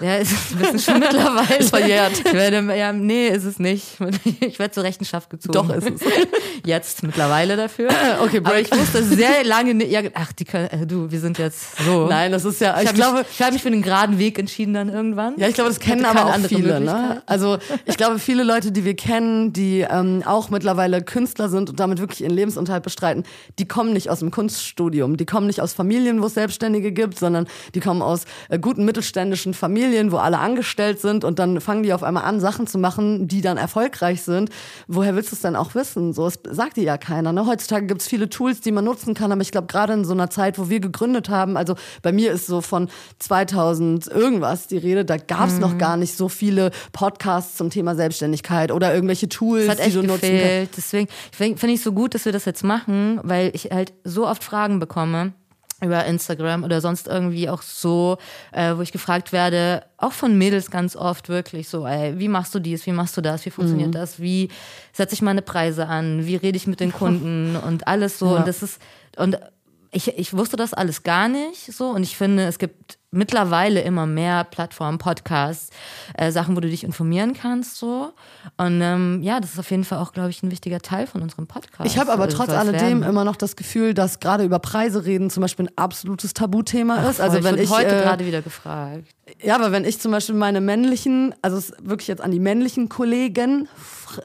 Ja, 0.00 0.16
es 0.16 0.32
ist 0.32 0.52
ein 0.52 0.58
bisschen 0.58 0.78
schon 0.78 0.98
mittlerweile. 1.00 1.56
Ist 1.58 1.70
verjährt. 1.70 2.12
Ich 2.24 2.32
werde, 2.32 2.76
ja, 2.76 2.92
nee, 2.92 3.28
ist 3.28 3.44
es 3.44 3.58
nicht. 3.58 3.98
Ich 4.40 4.58
werde 4.58 4.72
zur 4.72 4.84
Rechenschaft 4.84 5.30
gezogen. 5.30 5.52
Doch, 5.52 5.74
ist 5.74 5.90
es. 5.90 6.00
Jetzt 6.64 7.02
mittlerweile 7.02 7.56
dafür. 7.56 7.88
Okay, 8.22 8.38
Aber 8.38 8.50
break. 8.50 8.72
ich 8.72 8.78
wusste 8.78 9.02
sehr 9.02 9.44
lange 9.44 9.74
nicht. 9.74 9.90
Ja, 9.90 10.00
ach, 10.14 10.32
die 10.32 10.44
können, 10.44 10.68
äh, 10.68 10.86
du, 10.86 11.10
wir 11.10 11.20
sind 11.20 11.38
jetzt 11.38 11.76
so. 11.84 12.06
Nein, 12.06 12.32
das 12.32 12.44
ist 12.44 12.60
ja, 12.60 12.76
Ich, 12.76 12.82
ich, 12.82 12.88
hab 12.88 12.94
glaube, 12.94 13.18
mich, 13.18 13.26
ich 13.32 13.42
habe 13.42 13.52
mich 13.52 13.62
für 13.62 13.70
den 13.70 13.82
geraden 13.82 14.18
Weg 14.18 14.38
entschieden 14.38 14.74
dann 14.74 14.88
irgendwann. 14.88 15.34
Ja, 15.36 15.48
ich 15.48 15.54
glaube, 15.54 15.70
das 15.70 15.80
kennen 15.80 16.04
aber 16.04 16.24
auch 16.24 16.32
andere 16.32 16.54
viele. 16.54 16.80
Ne? 16.80 17.22
Also 17.26 17.58
ich 17.84 17.96
glaube, 17.96 18.18
viele 18.18 18.44
Leute, 18.44 18.72
die 18.72 18.84
wir 18.84 18.96
kennen, 18.96 19.52
die 19.52 19.80
ähm, 19.80 20.22
auch 20.24 20.50
mittlerweile 20.50 21.02
Künstler 21.02 21.48
sind 21.48 21.70
und 21.70 21.80
damit 21.80 22.00
wirklich 22.00 22.22
ihren 22.22 22.34
Lebensunterhalt 22.44 22.82
bestreiten, 22.84 23.24
die 23.58 23.66
kommen 23.66 23.92
nicht 23.94 24.10
aus 24.10 24.18
dem 24.20 24.30
Kunststudium. 24.30 25.16
Die 25.16 25.24
kommen 25.24 25.46
nicht 25.46 25.60
aus 25.62 25.72
Familien, 25.72 26.20
wo 26.20 26.26
es 26.26 26.34
Selbstständige 26.34 26.92
gibt, 26.92 27.18
sondern 27.18 27.46
die 27.74 27.80
kommen 27.80 28.02
aus 28.02 28.24
äh, 28.50 28.58
guten 28.58 28.84
mittelständischen 28.84 29.54
Familien, 29.54 30.12
wo 30.12 30.18
alle 30.18 30.38
angestellt 30.38 31.00
sind 31.00 31.24
und 31.24 31.38
dann 31.38 31.60
fangen 31.60 31.82
die 31.82 31.92
auf 31.94 32.02
einmal 32.02 32.24
an, 32.24 32.38
Sachen 32.40 32.66
zu 32.66 32.76
machen, 32.78 33.28
die 33.28 33.40
dann 33.40 33.56
erfolgreich 33.56 34.22
sind. 34.22 34.50
Woher 34.88 35.16
willst 35.16 35.32
du 35.32 35.36
es 35.36 35.42
denn 35.42 35.56
auch 35.56 35.74
wissen? 35.74 36.12
So, 36.12 36.26
es 36.26 36.38
sagt 36.50 36.76
dir 36.76 36.84
ja 36.84 36.98
keiner. 36.98 37.32
Ne? 37.32 37.46
Heutzutage 37.46 37.86
gibt 37.86 38.02
es 38.02 38.08
viele 38.08 38.28
Tools, 38.28 38.60
die 38.60 38.72
man 38.72 38.84
nutzen 38.84 39.14
kann, 39.14 39.32
aber 39.32 39.40
ich 39.40 39.50
glaube, 39.50 39.66
gerade 39.68 39.94
in 39.94 40.04
so 40.04 40.12
einer 40.12 40.28
Zeit, 40.28 40.58
wo 40.58 40.68
wir 40.68 40.80
gegründet 40.80 41.28
haben, 41.30 41.56
also 41.56 41.74
bei 42.02 42.12
mir 42.12 42.32
ist 42.32 42.46
so 42.46 42.60
von 42.60 42.88
2000 43.18 44.06
irgendwas 44.08 44.66
die 44.66 44.78
Rede, 44.78 45.04
da 45.04 45.16
gab 45.16 45.48
es 45.48 45.54
Mhm. 45.54 45.60
noch 45.60 45.78
gar 45.78 45.96
nicht 45.96 46.16
so 46.16 46.28
viele 46.28 46.70
Podcasts 46.92 47.56
zum 47.56 47.70
Thema 47.70 47.94
Selbstständigkeit 47.94 48.70
oder 48.70 48.94
irgendwelche 48.94 49.28
Tools, 49.28 49.66
die 49.76 49.90
du 49.92 50.02
nutzen 50.02 50.10
kannst. 50.10 50.20
gefehlt. 50.20 50.70
Deswegen 50.76 51.08
finde 51.32 51.58
find 51.58 51.72
ich 51.72 51.82
so 51.82 51.92
gut, 51.92 52.14
dass 52.14 52.24
wir 52.24 52.32
das 52.34 52.44
jetzt 52.44 52.64
machen, 52.64 53.20
weil 53.22 53.50
ich 53.54 53.70
halt 53.72 53.92
so 54.04 54.26
oft 54.26 54.44
Fragen 54.44 54.78
bekomme 54.80 55.32
über 55.82 56.04
Instagram 56.06 56.62
oder 56.64 56.80
sonst 56.80 57.08
irgendwie 57.08 57.48
auch 57.50 57.60
so, 57.60 58.16
äh, 58.52 58.74
wo 58.76 58.80
ich 58.80 58.92
gefragt 58.92 59.32
werde, 59.32 59.84
auch 59.98 60.12
von 60.12 60.38
Mädels 60.38 60.70
ganz 60.70 60.96
oft 60.96 61.28
wirklich 61.28 61.68
so, 61.68 61.86
ey, 61.86 62.18
wie 62.18 62.28
machst 62.28 62.54
du 62.54 62.58
dies, 62.58 62.86
wie 62.86 62.92
machst 62.92 63.16
du 63.16 63.20
das, 63.20 63.44
wie 63.44 63.50
funktioniert 63.50 63.88
Mhm. 63.90 63.92
das, 63.92 64.20
wie 64.20 64.48
setze 64.92 65.14
ich 65.14 65.20
meine 65.22 65.42
Preise 65.42 65.86
an, 65.88 66.26
wie 66.26 66.36
rede 66.36 66.56
ich 66.56 66.66
mit 66.66 66.80
den 66.80 66.92
Kunden 66.92 67.56
und 67.66 67.86
alles 67.86 68.18
so 68.18 68.26
Ja. 68.32 68.36
und 68.40 68.48
das 68.48 68.62
ist 68.62 68.80
und 69.16 69.38
ich, 69.90 70.08
ich 70.18 70.32
wusste 70.36 70.56
das 70.56 70.74
alles 70.74 71.02
gar 71.02 71.28
nicht 71.28 71.72
so 71.72 71.90
und 71.90 72.02
ich 72.02 72.16
finde, 72.16 72.44
es 72.46 72.58
gibt 72.58 72.98
mittlerweile 73.14 73.80
immer 73.82 74.06
mehr 74.06 74.44
Plattformen, 74.44 74.98
Podcasts, 74.98 75.70
äh, 76.18 76.30
Sachen, 76.30 76.56
wo 76.56 76.60
du 76.60 76.68
dich 76.68 76.84
informieren 76.84 77.32
kannst 77.34 77.76
so 77.78 78.12
und 78.56 78.80
ähm, 78.82 79.20
ja, 79.22 79.40
das 79.40 79.52
ist 79.54 79.58
auf 79.58 79.70
jeden 79.70 79.84
Fall 79.84 79.98
auch, 79.98 80.12
glaube 80.12 80.30
ich, 80.30 80.42
ein 80.42 80.50
wichtiger 80.50 80.80
Teil 80.80 81.06
von 81.06 81.22
unserem 81.22 81.46
Podcast. 81.46 81.86
Ich 81.90 81.98
habe 81.98 82.12
aber 82.12 82.24
Also 82.24 82.36
trotz 82.36 82.50
alledem 82.50 83.00
werden. 83.00 83.02
immer 83.04 83.24
noch 83.24 83.36
das 83.36 83.56
Gefühl, 83.56 83.94
dass 83.94 84.20
gerade 84.20 84.44
über 84.44 84.58
Preise 84.58 85.04
reden 85.04 85.30
zum 85.30 85.40
Beispiel 85.40 85.66
ein 85.66 85.72
absolutes 85.76 86.34
Tabuthema 86.34 87.08
ist. 87.08 87.16
Voll, 87.16 87.24
Also 87.26 87.44
wenn 87.44 87.58
ich 87.58 87.70
heute 87.70 87.96
äh, 87.96 88.02
gerade 88.02 88.26
wieder 88.26 88.42
gefragt. 88.42 89.04
Ja, 89.42 89.54
aber 89.56 89.72
wenn 89.72 89.84
ich 89.84 89.98
zum 90.00 90.12
Beispiel 90.12 90.34
meine 90.34 90.60
männlichen, 90.60 91.34
also 91.40 91.72
wirklich 91.82 92.08
jetzt 92.08 92.20
an 92.20 92.30
die 92.30 92.40
männlichen 92.40 92.88
Kollegen, 92.90 93.68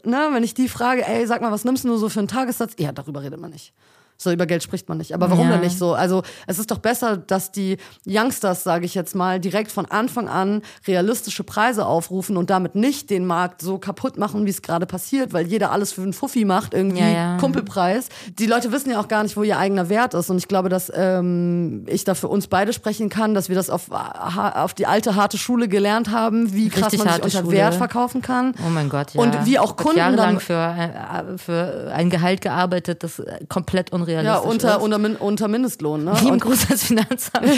ne, 0.03 0.27
wenn 0.33 0.43
ich 0.43 0.53
die 0.53 0.67
frage, 0.67 1.05
ey, 1.07 1.25
sag 1.25 1.41
mal, 1.41 1.51
was 1.51 1.63
nimmst 1.63 1.83
du 1.85 1.87
nur 1.87 1.97
so 1.97 2.09
für 2.09 2.19
einen 2.19 2.27
Tagessatz? 2.27 2.73
Ja, 2.77 2.91
darüber 2.91 3.21
redet 3.23 3.39
man 3.39 3.51
nicht. 3.51 3.73
So, 4.21 4.31
über 4.31 4.45
Geld 4.45 4.61
spricht 4.63 4.89
man 4.89 4.97
nicht. 4.97 5.13
Aber 5.13 5.29
warum 5.31 5.45
Ja. 5.47 5.53
denn 5.53 5.61
nicht 5.61 5.77
so? 5.77 5.93
Also, 5.93 6.23
es 6.45 6.59
ist 6.59 6.69
doch 6.71 6.79
besser, 6.79 7.15
dass 7.15 7.53
die 7.53 7.77
Youngsters, 8.05 8.63
sage 8.65 8.85
ich 8.85 8.93
jetzt 8.93 9.15
mal, 9.15 9.39
direkt 9.39 9.71
von 9.71 9.85
Anfang 9.85 10.27
an 10.27 10.61
realistische 10.85 11.45
Preise 11.45 11.85
aufrufen 11.85 12.35
und 12.35 12.49
damit 12.49 12.75
nicht 12.75 13.09
den 13.09 13.25
Markt 13.25 13.61
so 13.61 13.77
kaputt 13.77 14.17
machen, 14.17 14.45
wie 14.45 14.49
es 14.49 14.61
gerade 14.61 14.85
passiert, 14.85 15.31
weil 15.31 15.47
jeder 15.47 15.71
alles 15.71 15.93
für 15.93 16.01
einen 16.01 16.11
Fuffi 16.11 16.43
macht, 16.43 16.73
irgendwie 16.73 16.99
Ja, 16.99 17.07
ja. 17.07 17.37
Kumpelpreis. 17.37 18.09
Die 18.37 18.45
Leute 18.45 18.73
wissen 18.73 18.91
ja 18.91 18.99
auch 18.99 19.07
gar 19.07 19.23
nicht, 19.23 19.37
wo 19.37 19.43
ihr 19.43 19.57
eigener 19.57 19.87
Wert 19.87 20.13
ist. 20.13 20.29
Und 20.29 20.37
ich 20.37 20.49
glaube, 20.49 20.67
dass 20.67 20.91
ähm, 20.93 21.85
ich 21.87 22.03
da 22.03 22.13
für 22.13 22.27
uns 22.27 22.47
beide 22.47 22.73
sprechen 22.73 23.07
kann, 23.07 23.33
dass 23.33 23.47
wir 23.47 23.55
das 23.55 23.69
auf, 23.69 23.89
ha- 23.89 24.63
auf 24.65 24.73
die 24.73 24.85
alte 24.85 25.15
harte 25.15 25.37
Schule 25.37 25.69
gelernt 25.69 26.11
haben, 26.11 26.53
wie 26.53 26.67
krass 26.67 26.91
Richtig 26.91 27.05
man 27.05 27.13
sich 27.13 27.23
unter 27.23 27.39
Schule. 27.45 27.55
Wert 27.55 27.75
verkaufen 27.75 28.21
kann. 28.21 28.53
Oh 28.67 28.69
mein 28.69 28.89
Gott, 28.89 29.13
ja. 29.13 29.21
Und 29.21 29.45
wie 29.45 29.57
auch 29.59 29.77
Kunden 29.77 29.99
jahrelang 29.99 30.33
dann- 30.33 30.39
für, 30.41 30.53
äh, 30.55 31.37
für 31.37 31.91
ein 31.95 32.09
Gehalt 32.09 32.41
gearbeitet, 32.41 33.01
das 33.03 33.19
äh, 33.19 33.45
komplett 33.47 33.91
unrealistisch 33.93 34.08
Ja, 34.09 34.37
unter, 34.37 34.77
ist. 34.77 34.83
unter, 34.83 35.21
unter 35.21 35.47
Mindestlohn. 35.47 36.03
Ne? 36.03 36.13
Lieben 36.23 36.39
Gruß 36.39 36.69
als 36.71 36.83
Finanzamt. 36.83 37.45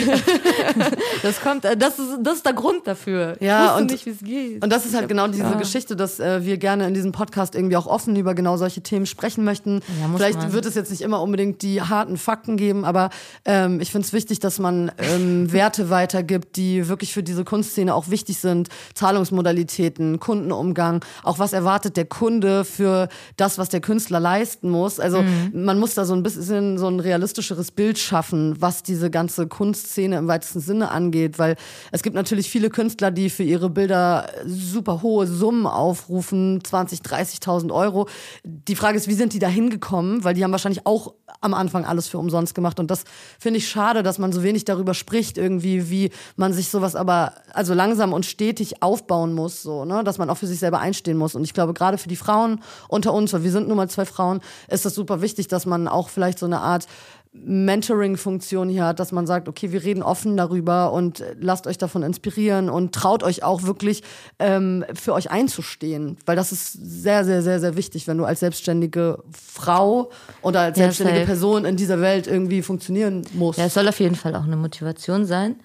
das 1.22 1.40
kommt, 1.40 1.64
äh, 1.64 1.76
das 1.76 1.98
ist, 1.98 2.18
das 2.22 2.34
ist 2.36 2.46
der 2.46 2.52
Grund 2.52 2.86
dafür. 2.86 3.36
Ja, 3.40 3.76
und- 3.76 3.90
nicht, 3.90 4.06
wie 4.06 4.10
es 4.10 4.18
geht. 4.20 4.62
und 4.62 4.70
das 4.72 4.86
ist 4.86 4.94
halt 4.94 5.08
genau 5.08 5.26
diese 5.28 5.42
Ja. 5.44 5.54
Geschichte, 5.54 5.96
dass 5.96 6.20
äh, 6.20 6.44
wir 6.44 6.56
gerne 6.58 6.86
in 6.86 6.94
diesem 6.94 7.12
Podcast 7.12 7.54
irgendwie 7.54 7.76
auch 7.76 7.86
offen 7.86 8.16
über 8.16 8.34
genau 8.34 8.56
solche 8.56 8.80
Themen 8.82 9.06
sprechen 9.06 9.44
möchten. 9.44 9.80
Ja, 10.00 10.08
Vielleicht 10.14 10.38
man. 10.38 10.52
wird 10.52 10.66
es 10.66 10.74
jetzt 10.74 10.90
nicht 10.90 11.02
immer 11.02 11.20
unbedingt 11.22 11.62
die 11.62 11.82
harten 11.82 12.16
Fakten 12.16 12.56
geben, 12.56 12.84
aber 12.84 13.10
ähm, 13.44 13.80
ich 13.80 13.90
finde 13.90 14.06
es 14.06 14.12
wichtig, 14.12 14.40
dass 14.40 14.58
man 14.58 14.92
ähm, 14.98 15.52
Werte 15.52 15.90
weitergibt, 15.90 16.56
die 16.56 16.88
wirklich 16.88 17.12
für 17.12 17.22
diese 17.22 17.44
Kunstszene 17.44 17.94
auch 17.94 18.08
wichtig 18.10 18.38
sind. 18.38 18.68
Zahlungsmodalitäten, 18.94 20.20
Kundenumgang, 20.20 21.04
auch 21.22 21.38
was 21.38 21.52
erwartet 21.52 21.96
der 21.96 22.04
Kunde 22.04 22.64
für 22.64 23.08
das, 23.36 23.58
was 23.58 23.68
der 23.68 23.80
Künstler 23.80 24.20
leisten 24.20 24.70
muss. 24.70 25.00
Also 25.00 25.22
Mhm. 25.22 25.64
man 25.64 25.78
muss 25.78 25.94
da 25.94 26.04
so 26.04 26.14
ein 26.14 26.22
bisschen, 26.22 26.41
bisschen 26.42 26.76
so 26.76 26.88
ein 26.88 26.98
realistischeres 26.98 27.70
Bild 27.70 27.98
schaffen, 27.98 28.56
was 28.60 28.82
diese 28.82 29.10
ganze 29.10 29.46
Kunstszene 29.46 30.16
im 30.18 30.26
weitesten 30.26 30.60
Sinne 30.60 30.90
angeht, 30.90 31.38
weil 31.38 31.56
es 31.92 32.02
gibt 32.02 32.16
natürlich 32.16 32.50
viele 32.50 32.68
Künstler, 32.68 33.12
die 33.12 33.30
für 33.30 33.44
ihre 33.44 33.70
Bilder 33.70 34.26
super 34.44 35.02
hohe 35.02 35.28
Summen 35.28 35.66
aufrufen, 35.66 36.60
20, 36.64 37.00
30.000 37.00 37.72
Euro. 37.72 38.08
Die 38.44 38.74
Frage 38.74 38.98
ist, 38.98 39.06
wie 39.06 39.14
sind 39.14 39.34
die 39.34 39.38
da 39.38 39.46
hingekommen? 39.46 40.24
Weil 40.24 40.34
die 40.34 40.42
haben 40.42 40.50
wahrscheinlich 40.50 40.84
auch 40.84 41.14
am 41.40 41.54
Anfang 41.54 41.84
alles 41.84 42.08
für 42.08 42.18
umsonst 42.18 42.54
gemacht 42.54 42.80
und 42.80 42.90
das 42.90 43.04
finde 43.38 43.58
ich 43.58 43.68
schade, 43.68 44.02
dass 44.02 44.18
man 44.18 44.32
so 44.32 44.42
wenig 44.42 44.64
darüber 44.64 44.94
spricht 44.94 45.38
irgendwie, 45.38 45.90
wie 45.90 46.10
man 46.36 46.52
sich 46.52 46.68
sowas 46.68 46.94
aber 46.94 47.34
also 47.52 47.72
langsam 47.72 48.12
und 48.12 48.26
stetig 48.26 48.82
aufbauen 48.82 49.32
muss, 49.32 49.62
so, 49.62 49.84
ne, 49.84 50.04
dass 50.04 50.18
man 50.18 50.28
auch 50.28 50.36
für 50.36 50.46
sich 50.46 50.58
selber 50.58 50.80
einstehen 50.80 51.16
muss 51.16 51.34
und 51.34 51.44
ich 51.44 51.54
glaube 51.54 51.72
gerade 51.72 51.98
für 51.98 52.08
die 52.08 52.16
Frauen 52.16 52.60
unter 52.88 53.12
uns, 53.12 53.32
weil 53.32 53.44
wir 53.44 53.50
sind 53.52 53.68
nun 53.68 53.76
mal 53.76 53.88
zwei 53.88 54.04
Frauen, 54.04 54.40
ist 54.68 54.84
das 54.84 54.94
super 54.94 55.22
wichtig, 55.22 55.48
dass 55.48 55.66
man 55.66 55.88
auch 55.88 56.08
vielleicht 56.08 56.31
so 56.38 56.46
eine 56.46 56.60
Art 56.60 56.86
Mentoring-Funktion 57.34 58.68
hier 58.68 58.84
hat, 58.84 59.00
dass 59.00 59.10
man 59.10 59.26
sagt, 59.26 59.48
okay, 59.48 59.72
wir 59.72 59.82
reden 59.82 60.02
offen 60.02 60.36
darüber 60.36 60.92
und 60.92 61.24
lasst 61.40 61.66
euch 61.66 61.78
davon 61.78 62.02
inspirieren 62.02 62.68
und 62.68 62.94
traut 62.94 63.22
euch 63.22 63.42
auch 63.42 63.62
wirklich 63.62 64.02
ähm, 64.38 64.84
für 64.92 65.14
euch 65.14 65.30
einzustehen, 65.30 66.18
weil 66.26 66.36
das 66.36 66.52
ist 66.52 66.72
sehr, 66.72 67.24
sehr, 67.24 67.40
sehr, 67.40 67.58
sehr 67.58 67.74
wichtig, 67.74 68.06
wenn 68.06 68.18
du 68.18 68.24
als 68.24 68.40
selbstständige 68.40 69.22
Frau 69.32 70.10
oder 70.42 70.60
als 70.60 70.76
ja, 70.76 70.84
selbstständige 70.84 71.20
safe. 71.20 71.26
Person 71.26 71.64
in 71.64 71.76
dieser 71.76 72.02
Welt 72.02 72.26
irgendwie 72.26 72.60
funktionieren 72.60 73.22
musst. 73.32 73.58
Ja, 73.58 73.64
es 73.64 73.74
soll 73.74 73.88
auf 73.88 73.98
jeden 73.98 74.16
Fall 74.16 74.36
auch 74.36 74.44
eine 74.44 74.56
Motivation 74.56 75.24
sein. 75.24 75.56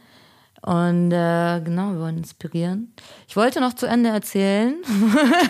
Und 0.62 1.12
äh, 1.12 1.62
genau, 1.62 1.92
wir 1.92 2.00
wollen 2.00 2.18
inspirieren. 2.18 2.94
Ich 3.28 3.36
wollte 3.36 3.60
noch 3.60 3.74
zu 3.74 3.86
Ende 3.86 4.10
erzählen. 4.10 4.76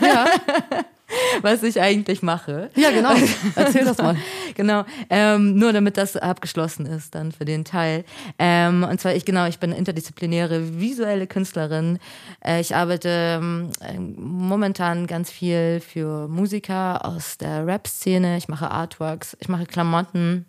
Ja. 0.01 0.25
was 1.41 1.63
ich 1.63 1.81
eigentlich 1.81 2.21
mache. 2.21 2.69
Ja, 2.75 2.91
genau. 2.91 3.11
Erzähl 3.55 3.85
das 3.85 3.97
mal. 3.97 4.15
genau. 4.55 4.85
Ähm, 5.09 5.55
nur 5.55 5.73
damit 5.73 5.97
das 5.97 6.17
abgeschlossen 6.17 6.85
ist 6.85 7.15
dann 7.15 7.31
für 7.31 7.45
den 7.45 7.65
Teil. 7.65 8.05
Ähm, 8.39 8.85
und 8.89 8.99
zwar 8.99 9.15
ich 9.15 9.25
genau, 9.25 9.47
ich 9.47 9.59
bin 9.59 9.71
interdisziplinäre 9.71 10.79
visuelle 10.79 11.27
Künstlerin. 11.27 11.99
Äh, 12.45 12.61
ich 12.61 12.75
arbeite 12.75 13.39
ähm, 13.41 13.71
momentan 14.17 15.07
ganz 15.07 15.31
viel 15.31 15.79
für 15.79 16.27
Musiker 16.27 17.05
aus 17.05 17.37
der 17.37 17.65
Rap-Szene. 17.65 18.37
Ich 18.37 18.47
mache 18.47 18.71
Artworks, 18.71 19.37
ich 19.39 19.49
mache 19.49 19.65
Klamotten. 19.65 20.45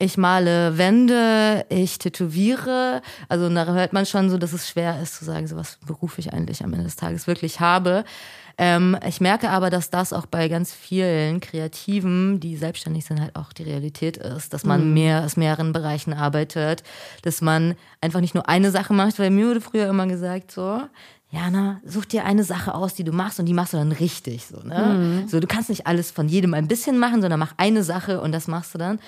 Ich 0.00 0.18
male 0.18 0.76
Wände, 0.76 1.66
ich 1.68 1.98
tätowiere. 1.98 3.00
Also 3.28 3.48
da 3.48 3.64
hört 3.64 3.92
man 3.92 4.06
schon 4.06 4.28
so, 4.28 4.38
dass 4.38 4.52
es 4.52 4.68
schwer 4.68 5.00
ist 5.00 5.16
zu 5.16 5.24
sagen, 5.24 5.46
so 5.46 5.54
was 5.54 5.78
Beruf 5.86 6.18
ich 6.18 6.32
eigentlich 6.32 6.64
am 6.64 6.72
Ende 6.72 6.84
des 6.84 6.96
Tages 6.96 7.28
wirklich 7.28 7.60
habe. 7.60 8.04
Ähm, 8.58 8.96
ich 9.06 9.20
merke 9.20 9.50
aber, 9.50 9.70
dass 9.70 9.90
das 9.90 10.12
auch 10.12 10.26
bei 10.26 10.48
ganz 10.48 10.72
vielen 10.72 11.40
Kreativen, 11.40 12.40
die 12.40 12.56
selbstständig 12.56 13.04
sind, 13.04 13.20
halt 13.20 13.36
auch 13.36 13.52
die 13.52 13.64
Realität 13.64 14.16
ist, 14.16 14.52
dass 14.52 14.64
man 14.64 14.88
mhm. 14.88 14.94
mehr 14.94 15.24
aus 15.24 15.36
mehreren 15.36 15.72
Bereichen 15.72 16.12
arbeitet, 16.12 16.82
dass 17.22 17.40
man 17.40 17.74
einfach 18.00 18.20
nicht 18.20 18.34
nur 18.34 18.48
eine 18.48 18.70
Sache 18.70 18.92
macht, 18.92 19.18
weil 19.18 19.30
mir 19.30 19.48
wurde 19.48 19.60
früher 19.60 19.88
immer 19.88 20.06
gesagt, 20.06 20.52
so, 20.52 20.82
Jana, 21.34 21.80
such 21.84 22.04
dir 22.04 22.24
eine 22.24 22.44
Sache 22.44 22.74
aus, 22.74 22.94
die 22.94 23.02
du 23.02 23.10
machst 23.10 23.40
und 23.40 23.46
die 23.46 23.54
machst 23.54 23.72
du 23.72 23.76
dann 23.76 23.90
richtig. 23.90 24.46
So, 24.46 24.60
ne? 24.60 25.22
Mhm. 25.24 25.28
so, 25.28 25.40
du 25.40 25.48
kannst 25.48 25.68
nicht 25.68 25.86
alles 25.88 26.12
von 26.12 26.28
jedem 26.28 26.54
ein 26.54 26.68
bisschen 26.68 26.96
machen, 26.96 27.22
sondern 27.22 27.40
mach 27.40 27.54
eine 27.56 27.82
Sache 27.82 28.20
und 28.20 28.30
das 28.30 28.46
machst 28.46 28.72
du 28.74 28.78
dann. 28.78 29.00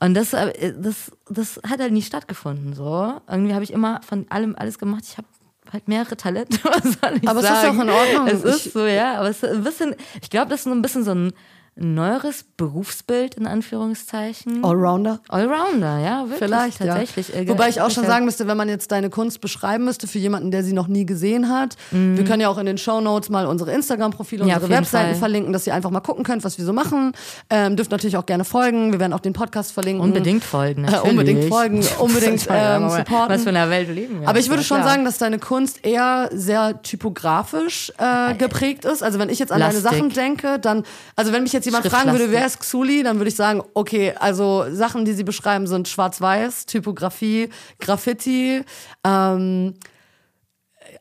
Und 0.00 0.14
das, 0.14 0.32
äh, 0.32 0.72
das, 0.78 1.12
das 1.28 1.60
hat 1.68 1.80
halt 1.80 1.92
nie 1.92 2.00
stattgefunden. 2.00 2.74
So. 2.74 3.12
Irgendwie 3.28 3.52
habe 3.52 3.62
ich 3.62 3.74
immer 3.74 4.00
von 4.02 4.24
allem 4.30 4.56
alles 4.56 4.78
gemacht. 4.78 5.02
Ich 5.06 5.18
habe 5.18 5.28
halt 5.72 5.88
mehrere 5.88 6.16
Talente, 6.16 6.58
was 6.64 6.82
soll 6.82 7.18
ich 7.20 7.28
aber 7.28 7.42
sagen. 7.42 7.56
Aber 7.56 7.64
es 7.64 7.64
ist 7.64 7.68
auch 7.68 7.82
in 7.82 7.90
Ordnung. 7.90 8.26
Es 8.28 8.64
ist 8.64 8.72
so, 8.72 8.86
ja, 8.86 9.14
aber 9.18 9.28
es 9.30 9.42
ist 9.42 9.50
ein 9.50 9.64
bisschen, 9.64 9.94
ich 10.22 10.30
glaube, 10.30 10.50
das 10.50 10.60
ist 10.60 10.64
so 10.64 10.70
ein 10.70 10.82
bisschen 10.82 11.04
so 11.04 11.30
ein 11.78 11.94
neueres 11.94 12.44
Berufsbild 12.56 13.34
in 13.34 13.46
Anführungszeichen. 13.46 14.64
Allrounder? 14.64 15.20
Allrounder, 15.28 15.98
ja, 15.98 16.20
wirklich. 16.22 16.38
Vielleicht, 16.38 16.78
tatsächlich. 16.78 17.28
Ja. 17.28 17.46
Wobei 17.48 17.68
ich 17.68 17.82
auch 17.82 17.90
schon 17.90 18.06
sagen 18.06 18.24
müsste, 18.24 18.46
wenn 18.46 18.56
man 18.56 18.70
jetzt 18.70 18.90
deine 18.92 19.10
Kunst 19.10 19.42
beschreiben 19.42 19.84
müsste 19.84 20.06
für 20.06 20.18
jemanden, 20.18 20.50
der 20.50 20.64
sie 20.64 20.72
noch 20.72 20.88
nie 20.88 21.04
gesehen 21.04 21.50
hat. 21.50 21.76
Mhm. 21.90 22.16
Wir 22.16 22.24
können 22.24 22.40
ja 22.40 22.48
auch 22.48 22.56
in 22.56 22.64
den 22.64 22.78
Show 22.78 23.02
Notes 23.02 23.28
mal 23.28 23.44
unsere 23.44 23.72
Instagram-Profile, 23.72 24.46
ja, 24.46 24.54
unsere 24.54 24.72
Webseiten 24.72 25.10
Fall. 25.10 25.18
verlinken, 25.18 25.52
dass 25.52 25.66
ihr 25.66 25.74
einfach 25.74 25.90
mal 25.90 26.00
gucken 26.00 26.24
könnt, 26.24 26.44
was 26.44 26.56
wir 26.56 26.64
so 26.64 26.72
machen. 26.72 27.12
Ähm, 27.50 27.76
dürft 27.76 27.90
natürlich 27.90 28.16
auch 28.16 28.24
gerne 28.24 28.46
folgen. 28.46 28.92
Wir 28.92 29.00
werden 29.00 29.12
auch 29.12 29.20
den 29.20 29.34
Podcast 29.34 29.72
verlinken. 29.72 30.02
Unbedingt 30.02 30.44
folgen. 30.44 30.84
Äh, 30.84 31.00
unbedingt 31.00 31.44
folgen, 31.44 31.84
unbedingt 31.98 32.46
ähm, 32.48 32.88
supporten. 32.88 33.34
Was 33.34 33.42
für 33.42 33.50
eine 33.50 33.68
Welt 33.68 33.94
leben 33.94 34.22
wir. 34.22 34.28
Aber 34.28 34.38
ich 34.38 34.48
würde 34.48 34.62
schon 34.62 34.78
klar. 34.78 34.92
sagen, 34.92 35.04
dass 35.04 35.18
deine 35.18 35.38
Kunst 35.38 35.84
eher 35.84 36.30
sehr 36.32 36.80
typografisch 36.80 37.92
äh, 37.98 38.34
geprägt 38.34 38.86
ist. 38.86 39.02
Also 39.02 39.18
wenn 39.18 39.28
ich 39.28 39.38
jetzt 39.38 39.52
an 39.52 39.58
Plastik. 39.58 39.84
deine 39.84 39.96
Sachen 39.96 40.08
denke, 40.10 40.58
dann, 40.58 40.82
also 41.16 41.32
wenn 41.32 41.42
mich 41.42 41.52
jetzt 41.52 41.65
jemand 41.66 41.86
fragen 41.86 42.12
würde, 42.12 42.30
wer 42.30 42.46
ist 42.46 42.60
Xuli, 42.60 43.02
dann 43.02 43.18
würde 43.18 43.28
ich 43.28 43.36
sagen, 43.36 43.62
okay, 43.74 44.14
also 44.18 44.64
Sachen, 44.70 45.04
die 45.04 45.12
sie 45.12 45.24
beschreiben, 45.24 45.66
sind 45.66 45.88
schwarz-weiß, 45.88 46.66
Typografie, 46.66 47.50
Graffiti, 47.78 48.62
ähm, 49.04 49.74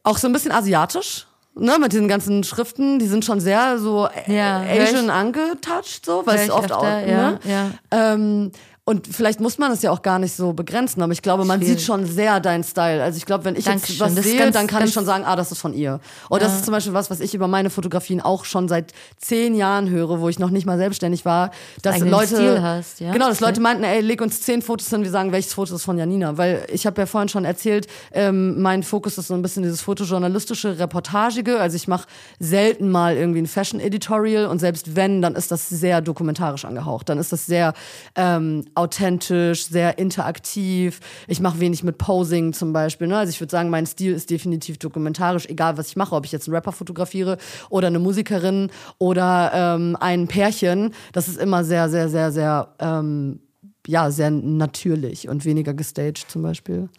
auch 0.03 0.17
so 0.17 0.27
ein 0.27 0.33
bisschen 0.33 0.51
asiatisch. 0.51 1.27
Ne, 1.57 1.79
mit 1.79 1.93
diesen 1.93 2.09
ganzen 2.09 2.43
Schriften, 2.43 2.99
die 2.99 3.07
sind 3.07 3.23
schon 3.23 3.39
sehr 3.39 3.77
so 3.77 4.09
ja, 4.27 4.59
Asian 4.59 5.09
angetouched, 5.09 6.05
so, 6.05 6.23
weil 6.25 6.39
es 6.39 6.49
oft 6.49 6.65
öfter, 6.65 6.79
auch, 6.79 6.83
ne? 6.83 7.39
ja, 7.45 7.49
ja. 7.49 7.71
Ähm, 7.91 8.51
und 8.87 9.07
vielleicht 9.07 9.39
muss 9.39 9.57
man 9.57 9.71
es 9.71 9.81
ja 9.81 9.89
auch 9.89 10.03
gar 10.03 10.19
nicht 10.19 10.35
so 10.35 10.53
begrenzen, 10.53 11.01
aber 11.01 11.11
ich 11.11 11.23
glaube, 11.23 11.43
man 11.43 11.59
Schwierig. 11.59 11.79
sieht 11.79 11.87
schon 11.87 12.05
sehr 12.05 12.39
deinen 12.39 12.63
Style. 12.63 13.01
Also 13.01 13.17
ich 13.17 13.25
glaube, 13.25 13.43
wenn 13.43 13.55
ich 13.55 13.65
Dankeschön. 13.65 13.95
jetzt 13.95 14.15
was 14.15 14.23
sehe, 14.23 14.37
ganz, 14.37 14.53
dann 14.53 14.67
kann 14.67 14.85
ich 14.85 14.93
schon 14.93 15.05
sagen, 15.05 15.23
ah, 15.25 15.35
das 15.35 15.51
ist 15.51 15.57
von 15.57 15.73
ihr. 15.73 15.99
Und 16.29 16.39
ja. 16.39 16.47
das 16.47 16.57
ist 16.57 16.65
zum 16.65 16.71
Beispiel 16.71 16.93
was, 16.93 17.09
was 17.09 17.19
ich 17.19 17.33
über 17.33 17.47
meine 17.47 17.71
Fotografien 17.71 18.21
auch 18.21 18.45
schon 18.45 18.67
seit 18.67 18.93
zehn 19.17 19.55
Jahren 19.55 19.89
höre, 19.89 20.21
wo 20.21 20.29
ich 20.29 20.37
noch 20.37 20.51
nicht 20.51 20.67
mal 20.67 20.77
selbstständig 20.77 21.25
war, 21.25 21.49
dass 21.81 21.99
Leute, 21.99 22.35
Stil 22.35 22.61
hast, 22.61 22.99
ja? 22.99 23.11
genau, 23.11 23.27
dass 23.27 23.39
Leute 23.39 23.59
meinten, 23.59 23.83
ey, 23.83 24.01
leg 24.01 24.21
uns 24.21 24.43
zehn 24.43 24.61
Fotos 24.61 24.87
hin, 24.91 25.01
wir 25.01 25.09
sagen, 25.09 25.31
welches 25.31 25.55
Foto 25.55 25.73
ist 25.73 25.83
von 25.83 25.97
Janina, 25.97 26.37
weil 26.37 26.67
ich 26.71 26.85
habe 26.85 27.01
ja 27.01 27.07
vorhin 27.07 27.27
schon 27.29 27.43
erzählt, 27.43 27.87
ähm, 28.11 28.61
mein 28.61 28.83
Fokus 28.83 29.17
ist 29.17 29.29
so 29.29 29.33
ein 29.33 29.41
bisschen 29.41 29.63
dieses 29.63 29.81
fotojournalistische, 29.81 30.77
reportagige. 30.77 31.59
Also 31.59 31.75
ich 31.75 31.87
mache 31.87 32.07
selten 32.39 32.91
mal 32.91 33.17
irgendwie 33.17 33.41
ein 33.41 33.47
Fashion 33.47 33.79
Editorial 33.79 34.45
und 34.45 34.59
selbst 34.59 34.95
wenn, 34.95 35.23
dann 35.23 35.33
ist 35.33 35.51
das 35.51 35.69
sehr 35.69 36.01
dokumentarisch 36.01 36.65
angehaucht. 36.65 37.09
Dann 37.09 37.17
ist 37.17 37.31
das 37.31 37.47
sehr 37.47 37.73
ähm, 38.15 38.63
authentisch, 38.75 39.65
sehr 39.65 39.97
interaktiv. 39.97 40.99
Ich 41.27 41.39
mache 41.39 41.59
wenig 41.59 41.83
mit 41.83 41.97
Posing 41.97 42.53
zum 42.53 42.73
Beispiel. 42.73 43.07
Ne? 43.07 43.17
Also 43.17 43.29
ich 43.29 43.39
würde 43.39 43.51
sagen, 43.51 43.69
mein 43.69 43.85
Stil 43.85 44.13
ist 44.13 44.29
definitiv 44.29 44.77
dokumentarisch, 44.77 45.47
egal 45.47 45.77
was 45.77 45.87
ich 45.87 45.95
mache, 45.95 46.15
ob 46.15 46.25
ich 46.25 46.31
jetzt 46.31 46.47
einen 46.47 46.55
Rapper 46.55 46.71
fotografiere 46.71 47.37
oder 47.69 47.87
eine 47.87 47.99
Musikerin 47.99 48.69
oder 48.97 49.51
ähm, 49.53 49.97
ein 49.99 50.27
Pärchen. 50.27 50.93
Das 51.13 51.27
ist 51.27 51.37
immer 51.37 51.63
sehr, 51.63 51.89
sehr, 51.89 52.09
sehr, 52.09 52.31
sehr, 52.31 52.73
ähm, 52.79 53.39
ja, 53.87 54.11
sehr 54.11 54.31
natürlich 54.31 55.29
und 55.29 55.45
weniger 55.45 55.73
gestaged 55.73 56.25
zum 56.29 56.41
Beispiel. 56.41 56.89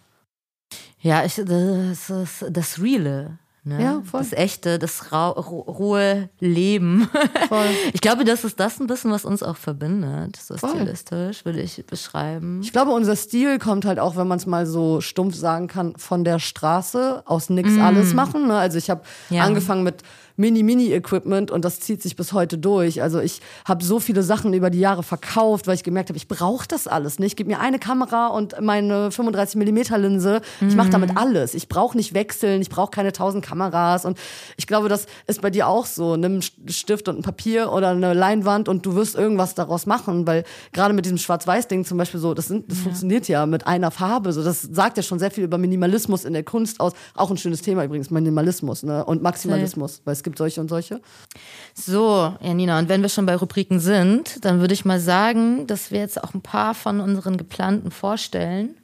Ja, 1.00 1.24
ich, 1.24 1.34
das 1.36 2.10
ist 2.10 2.44
das 2.50 2.82
Reale. 2.82 3.38
Ne? 3.66 3.82
Ja, 3.82 4.02
voll. 4.08 4.20
Das 4.20 4.32
echte, 4.32 4.78
das 4.78 5.10
rohe 5.12 6.28
Leben. 6.38 7.08
Voll. 7.48 7.66
Ich 7.92 8.00
glaube, 8.00 8.24
das 8.24 8.44
ist 8.44 8.60
das 8.60 8.78
ein 8.78 8.86
bisschen, 8.86 9.10
was 9.10 9.24
uns 9.24 9.42
auch 9.42 9.56
verbindet. 9.56 10.36
So 10.36 10.56
voll. 10.56 10.70
stilistisch, 10.70 11.44
würde 11.44 11.60
ich 11.60 11.84
beschreiben. 11.84 12.60
Ich 12.62 12.72
glaube, 12.72 12.92
unser 12.92 13.16
Stil 13.16 13.58
kommt 13.58 13.84
halt 13.84 13.98
auch, 13.98 14.14
wenn 14.16 14.28
man 14.28 14.38
es 14.38 14.46
mal 14.46 14.66
so 14.66 15.00
stumpf 15.00 15.34
sagen 15.34 15.66
kann, 15.66 15.96
von 15.96 16.22
der 16.22 16.38
Straße 16.38 17.24
aus 17.26 17.50
nix 17.50 17.70
mm. 17.70 17.80
alles 17.80 18.14
machen. 18.14 18.46
Ne? 18.46 18.56
Also 18.56 18.78
ich 18.78 18.88
habe 18.88 19.02
ja. 19.30 19.42
angefangen 19.42 19.82
mit 19.82 20.04
Mini-Mini-Equipment 20.36 21.50
und 21.50 21.64
das 21.64 21.80
zieht 21.80 22.02
sich 22.02 22.14
bis 22.14 22.32
heute 22.32 22.58
durch. 22.58 23.02
Also 23.02 23.20
ich 23.20 23.40
habe 23.64 23.82
so 23.82 24.00
viele 24.00 24.22
Sachen 24.22 24.52
über 24.52 24.70
die 24.70 24.80
Jahre 24.80 25.02
verkauft, 25.02 25.66
weil 25.66 25.74
ich 25.74 25.82
gemerkt 25.82 26.10
habe, 26.10 26.16
ich 26.18 26.28
brauche 26.28 26.68
das 26.68 26.86
alles 26.86 27.18
nicht. 27.18 27.36
Gib 27.36 27.46
mir 27.46 27.60
eine 27.60 27.78
Kamera 27.78 28.28
und 28.28 28.60
meine 28.60 29.10
35 29.10 29.56
mm 29.56 29.94
Linse. 29.96 30.42
Ich 30.60 30.76
mache 30.76 30.90
damit 30.90 31.12
mhm. 31.12 31.18
alles. 31.18 31.54
Ich 31.54 31.68
brauche 31.68 31.96
nicht 31.96 32.14
wechseln, 32.14 32.60
ich 32.60 32.68
brauche 32.68 32.90
keine 32.90 33.12
tausend 33.12 33.44
Kameras. 33.44 33.55
Und 34.04 34.18
ich 34.56 34.66
glaube, 34.66 34.88
das 34.88 35.06
ist 35.26 35.42
bei 35.42 35.50
dir 35.50 35.68
auch 35.68 35.86
so. 35.86 36.16
Nimm 36.16 36.32
einen 36.32 36.72
Stift 36.72 37.08
und 37.08 37.18
ein 37.18 37.22
Papier 37.22 37.72
oder 37.72 37.90
eine 37.90 38.14
Leinwand 38.14 38.68
und 38.68 38.86
du 38.86 38.94
wirst 38.94 39.14
irgendwas 39.14 39.54
daraus 39.54 39.86
machen, 39.86 40.26
weil 40.26 40.44
gerade 40.72 40.94
mit 40.94 41.04
diesem 41.04 41.18
Schwarz-Weiß-Ding 41.18 41.84
zum 41.84 41.98
Beispiel 41.98 42.20
so, 42.20 42.34
das, 42.34 42.46
sind, 42.46 42.70
das 42.70 42.78
ja. 42.78 42.84
funktioniert 42.84 43.28
ja 43.28 43.46
mit 43.46 43.66
einer 43.66 43.90
Farbe. 43.90 44.32
So, 44.32 44.42
das 44.44 44.62
sagt 44.62 44.96
ja 44.96 45.02
schon 45.02 45.18
sehr 45.18 45.30
viel 45.30 45.44
über 45.44 45.58
Minimalismus 45.58 46.24
in 46.24 46.32
der 46.32 46.44
Kunst 46.44 46.80
aus. 46.80 46.92
Auch 47.14 47.30
ein 47.30 47.36
schönes 47.36 47.62
Thema 47.62 47.84
übrigens, 47.84 48.10
Minimalismus 48.10 48.82
ne? 48.82 49.04
und 49.04 49.22
Maximalismus, 49.22 50.02
weil 50.04 50.12
es 50.12 50.22
gibt 50.22 50.38
solche 50.38 50.60
und 50.60 50.68
solche. 50.68 51.00
So, 51.74 52.34
Janina, 52.40 52.78
und 52.78 52.88
wenn 52.88 53.02
wir 53.02 53.08
schon 53.08 53.26
bei 53.26 53.36
Rubriken 53.36 53.80
sind, 53.80 54.44
dann 54.44 54.60
würde 54.60 54.74
ich 54.74 54.84
mal 54.84 55.00
sagen, 55.00 55.66
dass 55.66 55.90
wir 55.90 56.00
jetzt 56.00 56.22
auch 56.22 56.34
ein 56.34 56.40
paar 56.40 56.74
von 56.74 57.00
unseren 57.00 57.36
geplanten 57.36 57.90
vorstellen. 57.90 58.76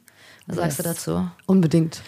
Was 0.47 0.57
yes. 0.57 0.63
sagst 0.63 0.79
du 0.79 0.83
dazu? 0.83 1.27
Unbedingt. 1.45 2.01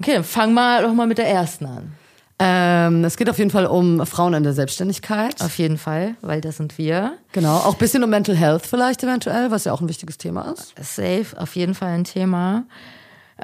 Okay, 0.00 0.14
dann 0.14 0.24
fang 0.24 0.54
mal 0.54 0.82
doch 0.82 0.94
mal 0.94 1.06
mit 1.06 1.18
der 1.18 1.28
ersten 1.28 1.66
an. 1.66 1.92
Ähm, 2.38 3.04
es 3.04 3.16
geht 3.16 3.30
auf 3.30 3.38
jeden 3.38 3.50
Fall 3.50 3.66
um 3.66 4.04
Frauen 4.06 4.34
in 4.34 4.42
der 4.42 4.52
Selbstständigkeit. 4.52 5.40
Auf 5.40 5.58
jeden 5.58 5.78
Fall, 5.78 6.16
weil 6.22 6.40
das 6.40 6.56
sind 6.56 6.76
wir. 6.78 7.12
Genau, 7.32 7.56
auch 7.56 7.74
ein 7.74 7.78
bisschen 7.78 8.02
um 8.02 8.10
Mental 8.10 8.34
Health 8.34 8.66
vielleicht 8.66 9.02
eventuell, 9.02 9.50
was 9.50 9.64
ja 9.64 9.72
auch 9.72 9.80
ein 9.80 9.88
wichtiges 9.88 10.18
Thema 10.18 10.52
ist. 10.52 10.74
Safe, 10.80 11.26
auf 11.36 11.54
jeden 11.54 11.74
Fall 11.74 11.90
ein 11.90 12.04
Thema. 12.04 12.64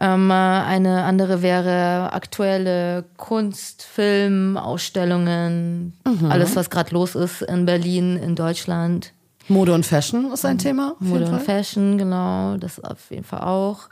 Ähm, 0.00 0.30
eine 0.30 1.04
andere 1.04 1.42
wäre 1.42 2.12
aktuelle 2.12 3.04
Kunst, 3.16 3.82
Film, 3.82 4.56
Ausstellungen, 4.56 5.92
mhm. 6.04 6.30
alles, 6.30 6.56
was 6.56 6.70
gerade 6.70 6.92
los 6.92 7.14
ist 7.14 7.42
in 7.42 7.66
Berlin, 7.66 8.16
in 8.16 8.36
Deutschland. 8.36 9.12
Mode 9.48 9.72
und 9.72 9.86
Fashion 9.86 10.30
ist 10.32 10.44
ein 10.44 10.58
Thema. 10.58 10.94
Mode 11.00 11.26
und 11.26 11.40
Fashion, 11.40 11.98
genau, 11.98 12.56
das 12.58 12.82
auf 12.82 13.10
jeden 13.10 13.24
Fall 13.24 13.40
auch. 13.40 13.88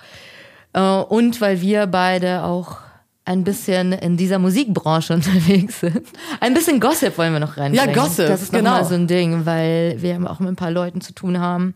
Äh, 0.75 0.81
und 0.81 1.41
weil 1.41 1.61
wir 1.61 1.87
beide 1.87 2.45
auch 2.45 2.86
ein 3.27 3.45
bisschen 3.45 3.93
in 3.93 4.17
dieser 4.17 4.39
Musikbranche 4.39 5.13
unterwegs 5.15 5.81
sind. 5.81 6.07
Ein 6.41 6.55
bisschen 6.55 6.81
Gossip 6.81 7.19
wollen 7.19 7.33
wir 7.33 7.41
noch 7.41 7.57
reinbringen. 7.57 7.95
Ja, 7.95 8.03
Gossip, 8.03 8.29
Das 8.29 8.43
ist 8.43 8.53
genau. 8.53 8.71
nochmal 8.71 8.85
so 8.85 8.95
ein 8.95 9.07
Ding, 9.07 9.45
weil 9.45 10.01
wir 10.01 10.19
auch 10.31 10.41
mit 10.41 10.49
ein 10.49 10.57
paar 10.57 10.71
Leuten 10.71 11.01
zu 11.01 11.13
tun 11.13 11.39
haben, 11.39 11.75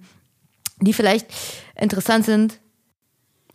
die 0.81 0.93
vielleicht 0.93 1.27
interessant 1.79 2.25
sind. 2.25 2.59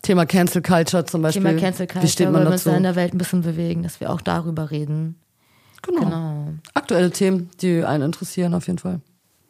Thema 0.02 0.26
Cancel 0.28 0.62
Culture 0.62 1.06
zum 1.06 1.24
Beispiel. 1.24 1.42
Thema 1.44 1.60
Cancel 1.60 1.88
Culture, 1.88 2.04
Wie 2.04 2.08
steht 2.12 2.28
man 2.28 2.36
weil 2.36 2.44
wir 2.44 2.52
uns 2.52 2.64
dazu? 2.64 2.70
da 2.72 2.78
in 2.78 2.84
der 2.84 2.96
Welt 2.96 3.14
ein 3.14 3.18
bisschen 3.18 3.42
bewegen, 3.42 3.82
dass 3.82 4.00
wir 4.00 4.12
auch 4.12 4.22
darüber 4.22 4.70
reden. 4.70 5.20
Genau. 5.82 6.02
Genau. 6.02 6.48
Aktuelle 6.74 7.10
Themen, 7.12 7.50
die 7.62 7.84
einen 7.84 8.04
interessieren 8.04 8.54
auf 8.54 8.68
jeden 8.68 8.80
Fall. 8.80 9.00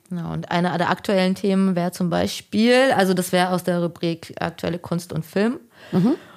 Genau, 0.09 0.31
und 0.33 0.51
einer 0.51 0.77
der 0.77 0.91
aktuellen 0.91 1.33
Themen 1.35 1.75
wäre 1.75 1.91
zum 1.91 2.09
Beispiel, 2.11 2.91
also 2.95 3.13
das 3.15 3.31
wäre 3.31 3.49
aus 3.49 3.63
der 3.63 3.81
Rubrik 3.81 4.35
aktuelle 4.39 4.77
Kunst 4.77 5.11
und 5.11 5.25
Film 5.25 5.59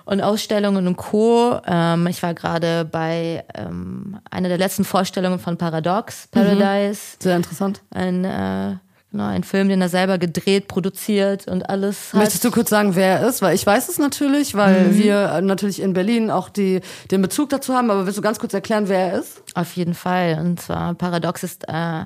und 0.09 0.23
Ausstellungen 0.23 0.87
und 0.87 0.97
Co. 0.97 1.61
Ähm, 1.67 2.07
ich 2.07 2.23
war 2.23 2.33
gerade 2.33 2.85
bei 2.85 3.45
ähm, 3.55 4.19
einer 4.31 4.49
der 4.49 4.57
letzten 4.57 4.85
Vorstellungen 4.85 5.39
von 5.39 5.59
Paradox, 5.59 6.29
Paradise, 6.31 7.17
Sehr 7.21 7.37
interessant. 7.37 7.83
ein, 7.91 8.25
äh, 8.25 8.77
genau, 9.13 9.27
ein 9.27 9.45
Film, 9.45 9.69
den 9.69 9.83
er 9.83 9.91
selber 9.91 10.17
gedreht, 10.17 10.67
produziert 10.67 11.47
und 11.47 11.69
alles 11.69 12.15
hat. 12.15 12.21
Möchtest 12.21 12.43
du 12.43 12.51
kurz 12.51 12.71
sagen, 12.71 12.97
wer 12.97 13.21
er 13.21 13.29
ist? 13.29 13.43
Weil 13.43 13.55
ich 13.55 13.67
weiß 13.67 13.91
es 13.91 13.99
natürlich, 13.99 14.55
weil 14.55 14.89
Mhm. 14.89 14.97
wir 14.99 15.17
äh, 15.33 15.41
natürlich 15.43 15.83
in 15.83 15.93
Berlin 15.93 16.31
auch 16.31 16.49
die, 16.49 16.81
den 17.11 17.21
Bezug 17.21 17.51
dazu 17.51 17.75
haben, 17.75 17.91
aber 17.91 18.07
willst 18.07 18.17
du 18.17 18.23
ganz 18.23 18.39
kurz 18.39 18.55
erklären, 18.55 18.89
wer 18.89 19.13
er 19.13 19.19
ist? 19.21 19.43
Auf 19.55 19.73
jeden 19.77 19.95
Fall. 19.95 20.39
Und 20.41 20.59
zwar 20.61 20.95
Paradox 20.95 21.43
ist 21.43 21.69
äh, 21.69 22.05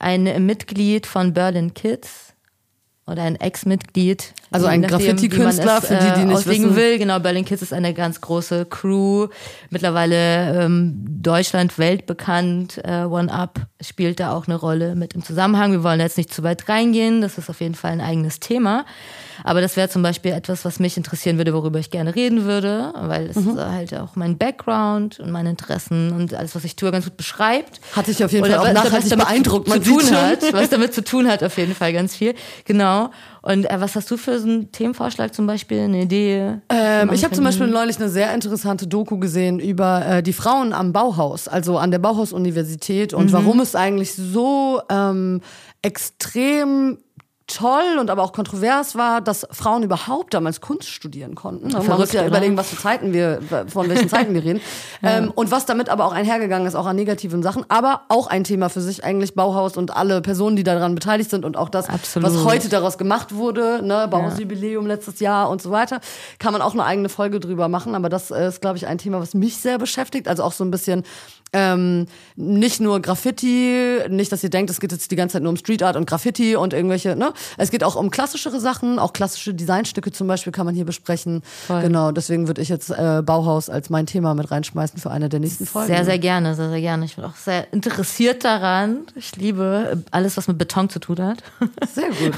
ein 0.00 0.44
Mitglied 0.44 1.06
von 1.06 1.32
Berlin 1.32 1.72
Kids 1.74 2.34
oder 3.06 3.22
ein 3.22 3.36
Ex-Mitglied. 3.36 4.32
Also 4.50 4.66
ein 4.66 4.82
Graffiti-Künstler, 4.82 5.82
für 5.82 5.94
die, 5.94 6.12
die 6.14 6.20
äh, 6.20 6.24
nicht 6.24 6.36
auslegen 6.36 6.64
wissen. 6.66 6.76
will. 6.76 6.98
Genau, 6.98 7.18
Berlin 7.18 7.44
Kids 7.44 7.62
ist 7.62 7.72
eine 7.72 7.94
ganz 7.94 8.20
große 8.20 8.66
Crew. 8.66 9.28
Mittlerweile 9.70 10.64
ähm, 10.64 11.11
Deutschland 11.22 11.78
weltbekannt. 11.78 12.80
Äh, 12.84 13.04
One 13.04 13.32
Up 13.32 13.60
spielt 13.80 14.20
da 14.20 14.32
auch 14.32 14.46
eine 14.46 14.56
Rolle 14.56 14.94
mit 14.94 15.14
im 15.14 15.22
Zusammenhang. 15.24 15.72
Wir 15.72 15.82
wollen 15.82 16.00
jetzt 16.00 16.18
nicht 16.18 16.32
zu 16.32 16.42
weit 16.42 16.68
reingehen. 16.68 17.20
Das 17.20 17.38
ist 17.38 17.48
auf 17.48 17.60
jeden 17.60 17.74
Fall 17.74 17.92
ein 17.92 18.00
eigenes 18.00 18.40
Thema. 18.40 18.84
Aber 19.44 19.60
das 19.60 19.76
wäre 19.76 19.88
zum 19.88 20.02
Beispiel 20.02 20.32
etwas, 20.32 20.64
was 20.64 20.78
mich 20.78 20.96
interessieren 20.96 21.36
würde, 21.38 21.52
worüber 21.54 21.78
ich 21.78 21.90
gerne 21.90 22.14
reden 22.14 22.44
würde, 22.44 22.92
weil 22.96 23.26
es 23.30 23.36
Mhm. 23.36 23.58
halt 23.58 23.94
auch 23.94 24.14
mein 24.14 24.38
Background 24.38 25.18
und 25.20 25.30
meine 25.30 25.50
Interessen 25.50 26.12
und 26.12 26.34
alles, 26.34 26.54
was 26.54 26.64
ich 26.64 26.76
tue, 26.76 26.90
ganz 26.92 27.04
gut 27.06 27.16
beschreibt. 27.16 27.80
Hat 27.96 28.06
dich 28.06 28.22
auf 28.24 28.30
jeden 28.32 28.44
Oder 28.44 28.60
Fall 28.60 28.68
auch 28.68 28.84
nachhaltig 28.84 29.10
damit 29.10 29.26
beeindruckt. 29.26 29.68
Zu 29.68 29.80
tun 29.80 30.00
schon. 30.00 30.16
hat, 30.16 30.52
was 30.52 30.68
damit 30.68 30.94
zu 30.94 31.02
tun 31.02 31.28
hat, 31.28 31.42
auf 31.42 31.56
jeden 31.58 31.74
Fall 31.74 31.92
ganz 31.92 32.14
viel. 32.14 32.34
Genau. 32.66 33.10
Und 33.44 33.68
äh, 33.68 33.80
was 33.80 33.96
hast 33.96 34.08
du 34.10 34.16
für 34.16 34.38
so 34.38 34.46
einen 34.46 34.70
Themenvorschlag 34.70 35.34
zum 35.34 35.48
Beispiel, 35.48 35.80
eine 35.80 36.02
Idee? 36.02 36.58
Ähm, 36.68 37.10
ich 37.12 37.24
habe 37.24 37.34
zum 37.34 37.42
Beispiel 37.42 37.66
neulich 37.66 37.96
eine 37.96 38.08
sehr 38.08 38.32
interessante 38.32 38.86
Doku 38.86 39.18
gesehen 39.18 39.58
über 39.58 40.06
äh, 40.06 40.22
die 40.22 40.32
Frauen 40.32 40.72
am 40.72 40.92
Bauhaus, 41.12 41.48
also 41.48 41.78
an 41.78 41.90
der 41.90 41.98
Bauhaus-Universität 41.98 43.14
und 43.14 43.32
warum 43.32 43.60
es 43.60 43.74
eigentlich 43.74 44.14
so 44.14 44.80
ähm, 44.88 45.40
extrem 45.82 46.98
toll 47.46 47.98
und 47.98 48.10
aber 48.10 48.22
auch 48.22 48.32
kontrovers 48.32 48.94
war, 48.94 49.20
dass 49.20 49.46
Frauen 49.50 49.82
überhaupt 49.82 50.34
damals 50.34 50.60
Kunst 50.60 50.88
studieren 50.88 51.34
konnten. 51.34 51.68
Man 51.68 51.76
muss 51.76 51.86
Verrückt, 51.86 52.12
ja 52.14 52.20
oder? 52.20 52.28
überlegen, 52.28 52.56
was 52.56 52.70
für 52.70 52.76
Zeiten 52.76 53.12
wir, 53.12 53.40
von 53.68 53.88
welchen 53.88 54.08
Zeiten 54.08 54.34
wir 54.34 54.42
reden. 54.42 54.60
ähm, 55.02 55.30
und 55.34 55.50
was 55.50 55.66
damit 55.66 55.88
aber 55.88 56.04
auch 56.06 56.12
einhergegangen 56.12 56.66
ist, 56.66 56.74
auch 56.74 56.86
an 56.86 56.96
negativen 56.96 57.42
Sachen. 57.42 57.64
Aber 57.68 58.02
auch 58.08 58.26
ein 58.26 58.44
Thema 58.44 58.68
für 58.68 58.80
sich 58.80 59.04
eigentlich, 59.04 59.34
Bauhaus 59.34 59.76
und 59.76 59.96
alle 59.96 60.20
Personen, 60.22 60.56
die 60.56 60.62
daran 60.62 60.94
beteiligt 60.94 61.30
sind 61.30 61.44
und 61.44 61.56
auch 61.56 61.68
das, 61.68 61.88
Absolut. 61.88 62.28
was 62.28 62.44
heute 62.44 62.68
daraus 62.68 62.98
gemacht 62.98 63.34
wurde, 63.34 63.80
ne, 63.82 64.08
Bauhausjubiläum 64.08 64.86
letztes 64.86 65.20
Jahr 65.20 65.50
und 65.50 65.60
so 65.60 65.70
weiter, 65.70 66.00
kann 66.38 66.52
man 66.52 66.62
auch 66.62 66.72
eine 66.72 66.84
eigene 66.84 67.08
Folge 67.08 67.40
drüber 67.40 67.68
machen. 67.68 67.94
Aber 67.94 68.08
das 68.08 68.30
äh, 68.30 68.48
ist, 68.48 68.60
glaube 68.60 68.76
ich, 68.76 68.86
ein 68.86 68.98
Thema, 68.98 69.20
was 69.20 69.34
mich 69.34 69.56
sehr 69.56 69.78
beschäftigt. 69.78 70.28
Also 70.28 70.42
auch 70.42 70.52
so 70.52 70.64
ein 70.64 70.70
bisschen 70.70 71.04
ähm, 71.52 72.06
nicht 72.36 72.80
nur 72.80 73.00
Graffiti, 73.00 73.98
nicht, 74.08 74.32
dass 74.32 74.42
ihr 74.42 74.50
denkt, 74.50 74.70
es 74.70 74.80
geht 74.80 74.92
jetzt 74.92 75.10
die 75.10 75.16
ganze 75.16 75.34
Zeit 75.34 75.42
nur 75.42 75.50
um 75.50 75.56
Street 75.56 75.82
Art 75.82 75.96
und 75.96 76.06
Graffiti 76.06 76.56
und 76.56 76.72
irgendwelche, 76.72 77.14
ne? 77.16 77.32
Es 77.58 77.70
geht 77.70 77.84
auch 77.84 77.96
um 77.96 78.10
klassischere 78.10 78.60
Sachen, 78.60 78.98
auch 78.98 79.12
klassische 79.12 79.52
Designstücke 79.52 80.12
zum 80.12 80.26
Beispiel 80.26 80.52
kann 80.52 80.66
man 80.66 80.74
hier 80.74 80.84
besprechen. 80.84 81.42
Voll. 81.66 81.82
Genau, 81.82 82.12
deswegen 82.12 82.46
würde 82.46 82.62
ich 82.62 82.68
jetzt 82.68 82.90
äh, 82.90 83.22
Bauhaus 83.24 83.68
als 83.68 83.90
mein 83.90 84.06
Thema 84.06 84.34
mit 84.34 84.50
reinschmeißen 84.50 84.98
für 84.98 85.10
eine 85.10 85.28
der 85.28 85.40
nächsten 85.40 85.66
Folgen. 85.66 85.88
Sehr, 85.88 86.04
sehr 86.04 86.18
gerne, 86.18 86.54
sehr, 86.54 86.70
sehr 86.70 86.80
gerne. 86.80 87.04
Ich 87.04 87.16
bin 87.16 87.24
auch 87.24 87.36
sehr 87.36 87.72
interessiert 87.72 88.44
daran. 88.44 88.98
Ich 89.14 89.36
liebe 89.36 89.90
äh, 89.92 89.96
alles, 90.10 90.36
was 90.36 90.48
mit 90.48 90.58
Beton 90.58 90.88
zu 90.88 90.98
tun 90.98 91.20
hat. 91.20 91.42
Sehr 91.94 92.08
gut. 92.08 92.34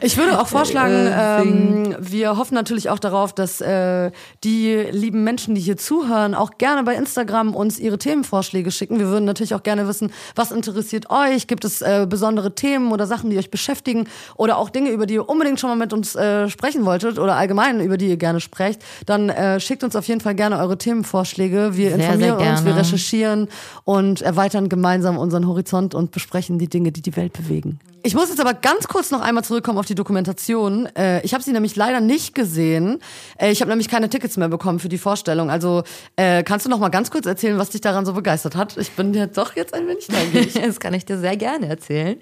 Ich 0.00 0.16
würde 0.16 0.40
auch 0.40 0.46
vorschlagen, 0.46 1.08
ähm, 1.12 1.96
wir 1.98 2.36
hoffen 2.36 2.54
natürlich 2.54 2.88
auch 2.88 2.98
darauf, 2.98 3.32
dass 3.32 3.60
äh, 3.60 4.10
die 4.42 4.74
lieben 4.90 5.24
Menschen, 5.24 5.54
die 5.54 5.60
hier 5.60 5.76
zuhören, 5.76 6.34
auch 6.34 6.58
gerne 6.58 6.82
bei 6.84 6.94
Instagram 6.94 7.54
uns 7.54 7.78
ihre 7.78 7.98
Themenvorschläge 8.14 8.70
schicken. 8.70 8.98
Wir 8.98 9.08
würden 9.08 9.24
natürlich 9.24 9.54
auch 9.54 9.62
gerne 9.62 9.88
wissen, 9.88 10.12
was 10.36 10.52
interessiert 10.52 11.10
euch? 11.10 11.48
Gibt 11.48 11.64
es 11.64 11.82
äh, 11.82 12.06
besondere 12.08 12.54
Themen 12.54 12.92
oder 12.92 13.06
Sachen, 13.06 13.30
die 13.30 13.38
euch 13.38 13.50
beschäftigen? 13.50 14.06
Oder 14.36 14.58
auch 14.58 14.70
Dinge, 14.70 14.90
über 14.90 15.06
die 15.06 15.14
ihr 15.14 15.28
unbedingt 15.28 15.58
schon 15.58 15.70
mal 15.70 15.76
mit 15.76 15.92
uns 15.92 16.14
äh, 16.14 16.48
sprechen 16.48 16.84
wolltet 16.84 17.18
oder 17.18 17.34
allgemein, 17.34 17.80
über 17.80 17.96
die 17.96 18.08
ihr 18.08 18.16
gerne 18.16 18.40
sprecht? 18.40 18.82
Dann 19.06 19.30
äh, 19.30 19.58
schickt 19.58 19.82
uns 19.82 19.96
auf 19.96 20.06
jeden 20.06 20.20
Fall 20.20 20.36
gerne 20.36 20.58
eure 20.58 20.78
Themenvorschläge. 20.78 21.76
Wir 21.76 21.90
Sehr, 21.90 21.98
informieren 21.98 22.38
sehr 22.38 22.50
uns, 22.52 22.64
wir 22.64 22.76
recherchieren 22.76 23.48
und 23.82 24.22
erweitern 24.22 24.68
gemeinsam 24.68 25.18
unseren 25.18 25.48
Horizont 25.48 25.94
und 25.94 26.12
besprechen 26.12 26.58
die 26.58 26.68
Dinge, 26.68 26.92
die 26.92 27.02
die 27.02 27.16
Welt 27.16 27.32
bewegen. 27.32 27.80
Ich 28.06 28.14
muss 28.14 28.28
jetzt 28.28 28.38
aber 28.38 28.52
ganz 28.52 28.86
kurz 28.86 29.10
noch 29.10 29.22
einmal 29.22 29.44
zurückkommen 29.44 29.78
auf 29.78 29.86
die 29.86 29.94
Dokumentation. 29.94 30.84
Äh, 30.94 31.24
ich 31.24 31.32
habe 31.32 31.42
sie 31.42 31.52
nämlich 31.52 31.74
leider 31.74 32.00
nicht 32.00 32.34
gesehen. 32.34 32.98
Äh, 33.38 33.50
ich 33.50 33.62
habe 33.62 33.70
nämlich 33.70 33.88
keine 33.88 34.10
Tickets 34.10 34.36
mehr 34.36 34.50
bekommen 34.50 34.78
für 34.78 34.90
die 34.90 34.98
Vorstellung. 34.98 35.48
Also 35.48 35.84
äh, 36.16 36.42
kannst 36.42 36.66
du 36.66 36.70
noch 36.70 36.78
mal 36.78 36.90
ganz 36.90 37.10
kurz 37.10 37.24
erzählen, 37.24 37.56
was 37.56 37.70
dich 37.70 37.80
daran 37.80 38.03
so 38.04 38.12
begeistert 38.12 38.56
hat? 38.56 38.76
Ich 38.76 38.92
bin 38.92 39.14
ja 39.14 39.26
doch 39.26 39.56
jetzt 39.56 39.74
ein 39.74 39.86
wenig 39.86 40.08
neugierig. 40.08 40.54
Das 40.64 40.80
kann 40.80 40.94
ich 40.94 41.04
dir 41.04 41.18
sehr 41.18 41.36
gerne 41.36 41.68
erzählen. 41.68 42.18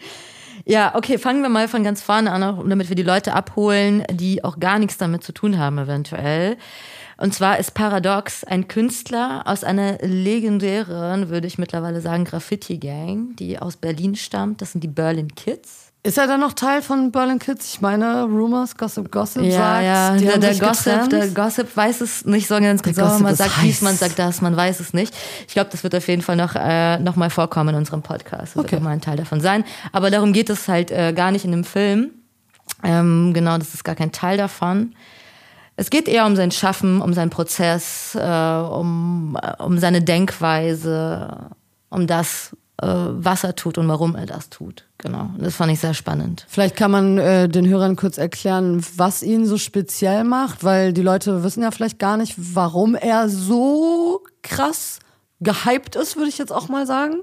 Ja, 0.64 0.95
okay, 0.95 1.18
fangen 1.18 1.42
wir 1.42 1.49
mal 1.49 1.68
von 1.68 1.83
ganz 1.83 2.03
vorne 2.03 2.31
an, 2.31 2.68
damit 2.68 2.88
wir 2.88 2.97
die 2.97 3.03
Leute 3.03 3.33
abholen, 3.33 4.05
die 4.11 4.45
auch 4.45 4.61
gar 4.61 4.79
nichts 4.79 4.99
damit 4.99 5.25
zu 5.25 5.33
tun 5.33 5.59
haben, 5.59 5.79
eventuell. 5.79 6.57
Und 7.16 7.35
zwar 7.35 7.59
ist 7.59 7.75
Paradox 7.75 8.45
ein 8.45 8.68
Künstler 8.68 9.42
aus 9.47 9.64
einer 9.64 9.99
legendären, 9.99 11.29
würde 11.29 11.47
ich 11.47 11.59
mittlerweile 11.59 12.01
sagen, 12.01 12.25
Graffiti-Gang, 12.25 13.37
die 13.37 13.59
aus 13.59 13.77
Berlin 13.77 14.16
stammt. 14.16 14.61
Das 14.61 14.73
sind 14.73 14.83
die 14.83 14.88
Berlin 14.88 15.35
Kids. 15.35 15.92
Ist 16.05 16.19
er 16.19 16.27
dann 16.27 16.41
noch 16.41 16.53
Teil 16.53 16.83
von 16.83 17.12
Berlin 17.12 17.38
Kids? 17.38 17.75
Ich 17.75 17.81
meine, 17.81 18.25
Rumors, 18.25 18.77
Gossip, 18.77 19.12
Gossip 19.12 19.43
Ja, 19.45 19.53
sagt, 19.53 19.85
ja, 19.85 20.17
die 20.17 20.25
der, 20.25 20.38
der 20.38 20.55
Gossip, 20.57 20.85
getrennt. 20.93 21.12
der 21.12 21.29
Gossip 21.29 21.77
weiß 21.77 22.01
es 22.01 22.25
nicht 22.25 22.49
so 22.49 22.59
ganz 22.59 22.83
genau. 22.83 23.05
Gossip 23.07 23.21
Man 23.23 23.37
sagt 23.37 23.51
dies, 23.62 23.75
heiß. 23.77 23.83
man 23.83 23.95
sagt 23.97 24.19
das, 24.19 24.41
man 24.41 24.57
weiß 24.57 24.81
es 24.81 24.95
nicht. 24.95 25.15
Ich 25.47 25.55
glaube, 25.55 25.71
das 25.71 25.85
wird 25.85 25.95
auf 25.95 26.09
jeden 26.09 26.23
Fall 26.23 26.35
noch, 26.35 26.57
äh, 26.57 26.99
noch 26.99 27.15
mal 27.15 27.31
vorkommen 27.31 27.69
in 27.69 27.77
unserem 27.77 28.03
Podcast. 28.03 28.57
Das 28.57 28.65
Okay. 28.65 28.73
wird 28.73 28.81
auch 28.81 28.85
mal 28.85 28.91
ein 28.91 29.01
Teil 29.01 29.17
davon 29.17 29.41
sein. 29.41 29.62
Aber 29.93 30.11
darum 30.11 30.33
geht 30.33 30.51
es 30.51 30.67
halt 30.67 30.91
äh, 30.91 31.12
gar 31.12 31.31
nicht 31.31 31.45
in 31.45 31.53
dem 31.53 31.62
Film. 31.62 32.11
Ähm, 32.83 33.31
genau, 33.33 33.57
das 33.59 33.73
ist 33.73 33.85
gar 33.85 33.95
kein 33.95 34.11
Teil 34.11 34.37
davon. 34.38 34.95
Es 35.77 35.88
geht 35.88 36.09
eher 36.09 36.27
um 36.27 36.35
sein 36.35 36.51
Schaffen, 36.51 37.01
um 37.01 37.12
seinen 37.15 37.31
Prozess, 37.31 38.17
äh, 38.17 38.21
um, 38.21 39.38
äh, 39.41 39.62
um 39.62 39.79
seine 39.79 40.03
Denkweise, 40.03 41.51
um 41.91 42.09
das, 42.09 42.57
was 42.87 43.45
er 43.45 43.55
tut 43.55 43.79
und 43.79 43.87
warum 43.88 44.16
er 44.16 44.27
das 44.27 44.51
tut. 44.51 44.85
Genau. 44.99 45.31
Und 45.37 45.42
das 45.42 45.55
fand 45.55 45.73
ich 45.73 45.81
sehr 45.81 45.95
spannend. 45.95 46.47
Vielleicht 46.49 46.77
kann 46.77 46.90
man 46.90 47.18
äh, 47.18 47.49
den 47.49 47.68
Hörern 47.68 47.97
kurz 47.97 48.18
erklären, 48.18 48.85
was 48.97 49.23
ihn 49.23 49.47
so 49.47 49.57
speziell 49.59 50.25
macht, 50.25 50.64
weil 50.64 50.92
die 50.92 51.03
Leute 51.03 51.45
wissen 51.45 51.62
ja 51.62 51.71
vielleicht 51.71 51.99
gar 51.99 52.16
nicht, 52.16 52.35
warum 52.37 52.95
er 52.95 53.29
so 53.29 54.23
krass 54.42 54.99
gehypt 55.40 55.97
ist, 55.97 56.16
würde 56.16 56.29
ich 56.29 56.38
jetzt 56.38 56.53
auch 56.53 56.68
mal 56.68 56.87
sagen. 56.87 57.16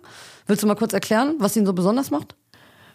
Willst 0.47 0.63
du 0.63 0.67
mal 0.67 0.75
kurz 0.75 0.93
erklären, 0.93 1.35
was 1.39 1.55
ihn 1.55 1.65
so 1.65 1.73
besonders 1.73 2.11
macht? 2.11 2.35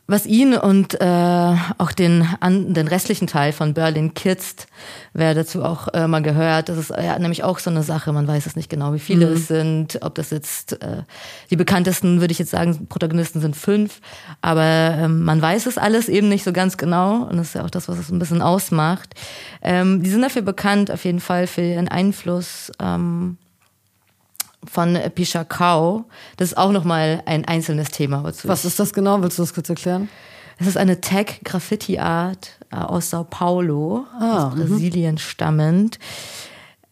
Was 0.06 0.26
ihn 0.26 0.54
und 0.54 1.00
äh, 1.00 1.56
auch 1.78 1.92
den, 1.92 2.28
an, 2.40 2.74
den 2.74 2.88
restlichen 2.88 3.26
Teil 3.26 3.52
von 3.52 3.72
Berlin 3.72 4.12
Kids, 4.12 4.66
wer 5.14 5.34
dazu 5.34 5.64
auch 5.64 5.88
äh, 5.94 6.06
mal 6.06 6.20
gehört, 6.20 6.68
das 6.68 6.76
ist 6.76 6.90
ja, 6.90 7.18
nämlich 7.18 7.42
auch 7.42 7.58
so 7.58 7.70
eine 7.70 7.82
Sache, 7.82 8.12
man 8.12 8.28
weiß 8.28 8.44
es 8.44 8.54
nicht 8.54 8.68
genau, 8.68 8.92
wie 8.92 8.98
viele 8.98 9.28
es 9.28 9.48
sind, 9.48 9.98
ob 10.02 10.14
das 10.14 10.28
jetzt, 10.28 10.74
äh, 10.82 11.04
die 11.50 11.56
bekanntesten, 11.56 12.20
würde 12.20 12.32
ich 12.32 12.38
jetzt 12.38 12.50
sagen, 12.50 12.86
Protagonisten 12.86 13.40
sind 13.40 13.56
fünf, 13.56 14.02
aber 14.42 14.62
ähm, 14.98 15.22
man 15.22 15.40
weiß 15.40 15.64
es 15.64 15.78
alles 15.78 16.10
eben 16.10 16.28
nicht 16.28 16.44
so 16.44 16.52
ganz 16.52 16.76
genau. 16.76 17.22
Und 17.22 17.38
das 17.38 17.48
ist 17.48 17.54
ja 17.54 17.64
auch 17.64 17.70
das, 17.70 17.88
was 17.88 17.96
es 17.96 18.10
ein 18.10 18.18
bisschen 18.18 18.42
ausmacht. 18.42 19.14
Ähm, 19.62 20.02
die 20.02 20.10
sind 20.10 20.20
dafür 20.20 20.42
bekannt, 20.42 20.90
auf 20.90 21.06
jeden 21.06 21.20
Fall 21.20 21.46
für 21.46 21.62
ihren 21.62 21.88
Einfluss 21.88 22.70
ähm, 22.78 23.38
von 24.70 24.98
Pichakau. 25.14 26.04
Das 26.36 26.48
ist 26.48 26.56
auch 26.58 26.72
nochmal 26.72 27.22
ein 27.26 27.44
einzelnes 27.44 27.90
Thema. 27.90 28.24
Was 28.24 28.64
ist 28.64 28.78
das 28.80 28.92
genau? 28.92 29.20
Willst 29.22 29.38
du 29.38 29.42
das 29.42 29.54
kurz 29.54 29.68
erklären? 29.68 30.08
es 30.58 30.68
ist 30.68 30.76
eine 30.76 31.00
Tag-Graffiti-Art 31.00 32.58
äh, 32.72 32.76
aus 32.76 33.10
Sao 33.10 33.24
Paulo, 33.24 34.04
Ah, 34.18 34.48
aus 34.48 34.54
Brasilien 34.54 35.18
stammend. 35.18 35.98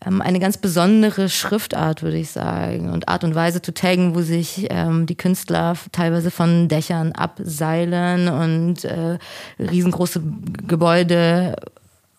ähm, 0.04 0.20
eine 0.20 0.40
ganz 0.40 0.56
besondere 0.56 1.28
Schriftart, 1.28 2.02
würde 2.02 2.16
ich 2.18 2.30
sagen, 2.30 2.90
und 2.90 3.08
Art 3.08 3.22
und 3.22 3.36
Weise 3.36 3.62
zu 3.62 3.72
taggen, 3.72 4.16
wo 4.16 4.20
sich 4.22 4.66
ähm, 4.70 5.06
die 5.06 5.14
Künstler 5.14 5.76
teilweise 5.92 6.32
von 6.32 6.66
Dächern 6.68 7.12
abseilen 7.12 8.28
und 8.28 8.84
äh, 8.84 9.18
riesengroße 9.60 10.20
Gebäude 10.66 11.54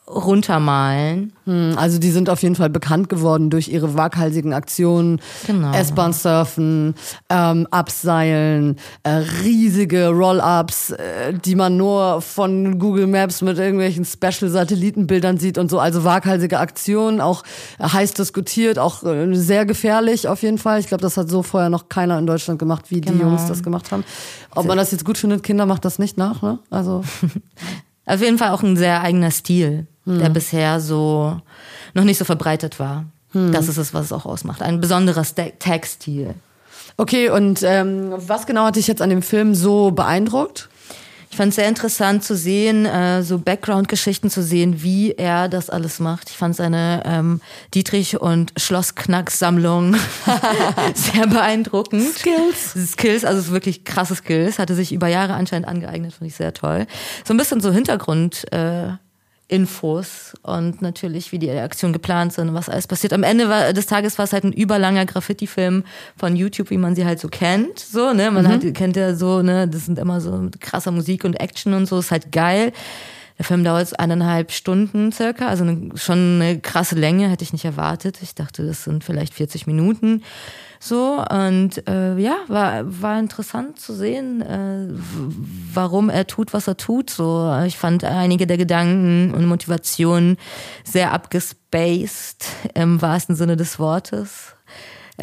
runtermalen. 0.08 1.34
Hm, 1.46 1.74
also 1.78 1.98
die 1.98 2.12
sind 2.12 2.30
auf 2.30 2.42
jeden 2.44 2.56
Fall 2.56 2.70
bekannt 2.70 3.10
geworden 3.10 3.50
durch 3.50 3.70
ihre 3.70 3.96
waghalsigen 3.96 4.54
Aktionen, 4.54 5.22
genau. 5.48 5.72
S-Bahn 5.74 6.12
surfen, 6.12 6.96
ähm, 7.30 7.68
Abseilen, 7.72 8.78
äh, 9.04 9.12
riesige 9.44 10.10
Roll-ups, 10.10 10.92
äh, 10.92 11.34
die 11.34 11.56
man 11.56 11.78
nur 11.78 12.22
von 12.22 12.80
Google 12.80 13.08
Maps 13.08 13.42
mit 13.42 13.58
irgendwelchen 13.58 14.04
Special-Satellitenbildern 14.04 15.38
sieht 15.38 15.58
und 15.58 15.70
so. 15.70 15.80
Also 15.80 16.04
waghalsige 16.04 16.60
Aktionen, 16.60 17.22
auch 17.22 17.44
heiß 17.82 18.14
diskutiert, 18.14 18.80
auch 18.80 19.04
äh, 19.04 19.34
sehr 19.36 19.66
gefährlich 19.66 20.28
auf 20.28 20.44
jeden 20.44 20.58
Fall. 20.58 20.80
Ich 20.80 20.88
glaube, 20.88 21.02
das 21.02 21.16
hat 21.16 21.30
so 21.30 21.44
vorher 21.44 21.70
noch 21.70 21.88
keiner 21.88 22.20
in 22.20 22.28
Deutschland 22.28 22.60
gemacht, 22.60 22.86
wie 22.90 23.00
genau. 23.00 23.16
die 23.16 23.22
Jungs 23.22 23.48
das 23.48 23.64
gemacht 23.64 23.92
haben. 23.92 24.04
Ob 24.56 24.66
man 24.66 24.78
das 24.78 24.92
jetzt 24.92 25.06
gut 25.06 25.18
findet, 25.18 25.44
Kinder 25.44 25.66
macht 25.66 25.86
das 25.86 25.98
nicht 25.98 26.18
nach, 26.18 26.42
ne? 26.42 26.60
Also 26.70 27.04
auf 28.06 28.22
jeden 28.22 28.38
Fall 28.38 28.52
auch 28.52 28.64
ein 28.64 28.78
sehr 28.78 29.02
eigener 29.02 29.32
Stil 29.32 29.88
hm. 30.06 30.20
der 30.20 30.30
bisher 30.30 30.80
so 30.80 31.40
noch 31.94 32.04
nicht 32.04 32.18
so 32.18 32.26
verbreitet 32.26 32.80
war. 32.80 33.06
Hm. 33.32 33.52
Das 33.52 33.68
ist 33.68 33.78
es, 33.78 33.94
was 33.94 34.06
es 34.06 34.12
auch 34.12 34.26
ausmacht. 34.26 34.62
Ein 34.62 34.80
besonderer 34.80 35.24
Textil. 35.60 36.36
Okay, 36.98 37.30
und 37.30 37.64
ähm, 37.64 38.14
was 38.16 38.46
genau 38.46 38.66
hat 38.66 38.76
dich 38.76 38.88
jetzt 38.88 39.02
an 39.02 39.10
dem 39.10 39.22
Film 39.22 39.56
so 39.56 39.92
beeindruckt? 39.92 40.70
Ich 41.34 41.38
fand 41.38 41.50
es 41.50 41.56
sehr 41.56 41.68
interessant 41.68 42.24
zu 42.24 42.36
sehen, 42.38 42.86
äh, 42.86 43.24
so 43.24 43.40
Background-Geschichten 43.40 44.30
zu 44.30 44.44
sehen, 44.44 44.84
wie 44.84 45.14
er 45.14 45.50
das 45.50 45.72
alles 45.72 46.00
macht. 46.00 46.30
Ich 46.30 46.38
fand 46.38 46.56
seine 46.56 47.02
ähm, 47.08 47.42
Dietrich 47.74 48.22
und 48.22 48.54
Schlossknack-Sammlung 48.56 49.96
sehr 50.94 51.26
beeindruckend. 51.26 52.04
Skills. 52.16 52.92
Skills, 52.92 53.26
also 53.26 53.52
wirklich 53.52 53.84
krasse 53.84 54.14
Skills. 54.14 54.60
Hatte 54.60 54.76
sich 54.76 54.94
über 54.94 55.08
Jahre 55.08 55.34
anscheinend 55.34 55.68
angeeignet, 55.68 56.14
fand 56.14 56.30
ich 56.30 56.36
sehr 56.36 56.54
toll. 56.54 56.86
So 57.26 57.34
ein 57.34 57.38
bisschen 57.38 57.62
so 57.62 57.72
Hintergrund. 57.72 58.46
Äh, 58.54 58.90
Infos 59.48 60.34
und 60.42 60.82
natürlich, 60.82 61.32
wie 61.32 61.40
die 61.40 61.52
Aktionen 61.52 61.94
geplant 61.94 62.34
sind 62.34 62.50
und 62.50 62.56
was 62.56 62.70
alles 62.70 62.88
passiert. 62.88 63.14
Am 63.14 63.24
Ende 63.24 63.50
war, 63.50 63.74
des 63.74 63.86
Tages 63.86 64.18
war 64.18 64.26
es 64.26 64.34
halt 64.34 64.46
ein 64.46 64.54
überlanger 64.54 65.06
Graffiti-Film 65.06 65.84
von 66.18 66.36
YouTube, 66.36 66.70
wie 66.70 66.78
man 66.78 66.96
sie 66.96 67.06
halt 67.06 67.20
so 67.20 67.28
kennt. 67.28 67.80
So, 67.80 68.14
ne? 68.14 68.32
Man 68.32 68.46
mhm. 68.46 68.50
hat, 68.50 68.74
kennt 68.74 68.96
ja 68.96 69.14
so, 69.16 69.42
ne, 69.42 69.68
das 69.68 69.86
sind 69.86 70.00
immer 70.00 70.22
so 70.22 70.50
krasser 70.60 70.92
Musik 70.92 71.24
und 71.24 71.40
Action 71.40 71.74
und 71.74 71.86
so, 71.86 72.00
ist 72.00 72.12
halt 72.12 72.32
geil. 72.32 72.72
Der 73.38 73.46
Film 73.46 73.64
dauert 73.64 74.00
eineinhalb 74.00 74.52
Stunden 74.52 75.12
circa, 75.12 75.48
also 75.48 75.64
eine, 75.64 75.92
schon 75.96 76.42
eine 76.42 76.60
krasse 76.60 76.96
Länge, 76.96 77.30
hätte 77.30 77.44
ich 77.44 77.54
nicht 77.54 77.66
erwartet. 77.66 78.20
Ich 78.22 78.36
dachte, 78.36 78.66
das 78.66 78.84
sind 78.84 79.04
vielleicht 79.04 79.34
40 79.34 79.68
Minuten. 79.68 80.24
So, 80.80 81.24
und 81.30 81.88
äh, 81.88 82.18
ja, 82.18 82.36
war, 82.48 82.84
war 83.02 83.18
interessant 83.18 83.80
zu 83.80 83.94
sehen, 83.94 84.42
äh, 84.42 84.90
warum 85.74 86.10
er 86.10 86.28
tut, 86.28 86.54
was 86.54 86.68
er 86.68 86.76
tut. 86.76 87.10
So, 87.10 87.58
ich 87.66 87.78
fand 87.78 88.04
einige 88.04 88.46
der 88.48 88.58
Gedanken 88.58 89.34
und 89.34 89.46
Motivationen 89.46 90.38
sehr 90.84 91.14
abgespaced 91.14 92.46
im 92.74 93.02
wahrsten 93.02 93.36
Sinne 93.36 93.56
des 93.56 93.80
Wortes. 93.80 94.53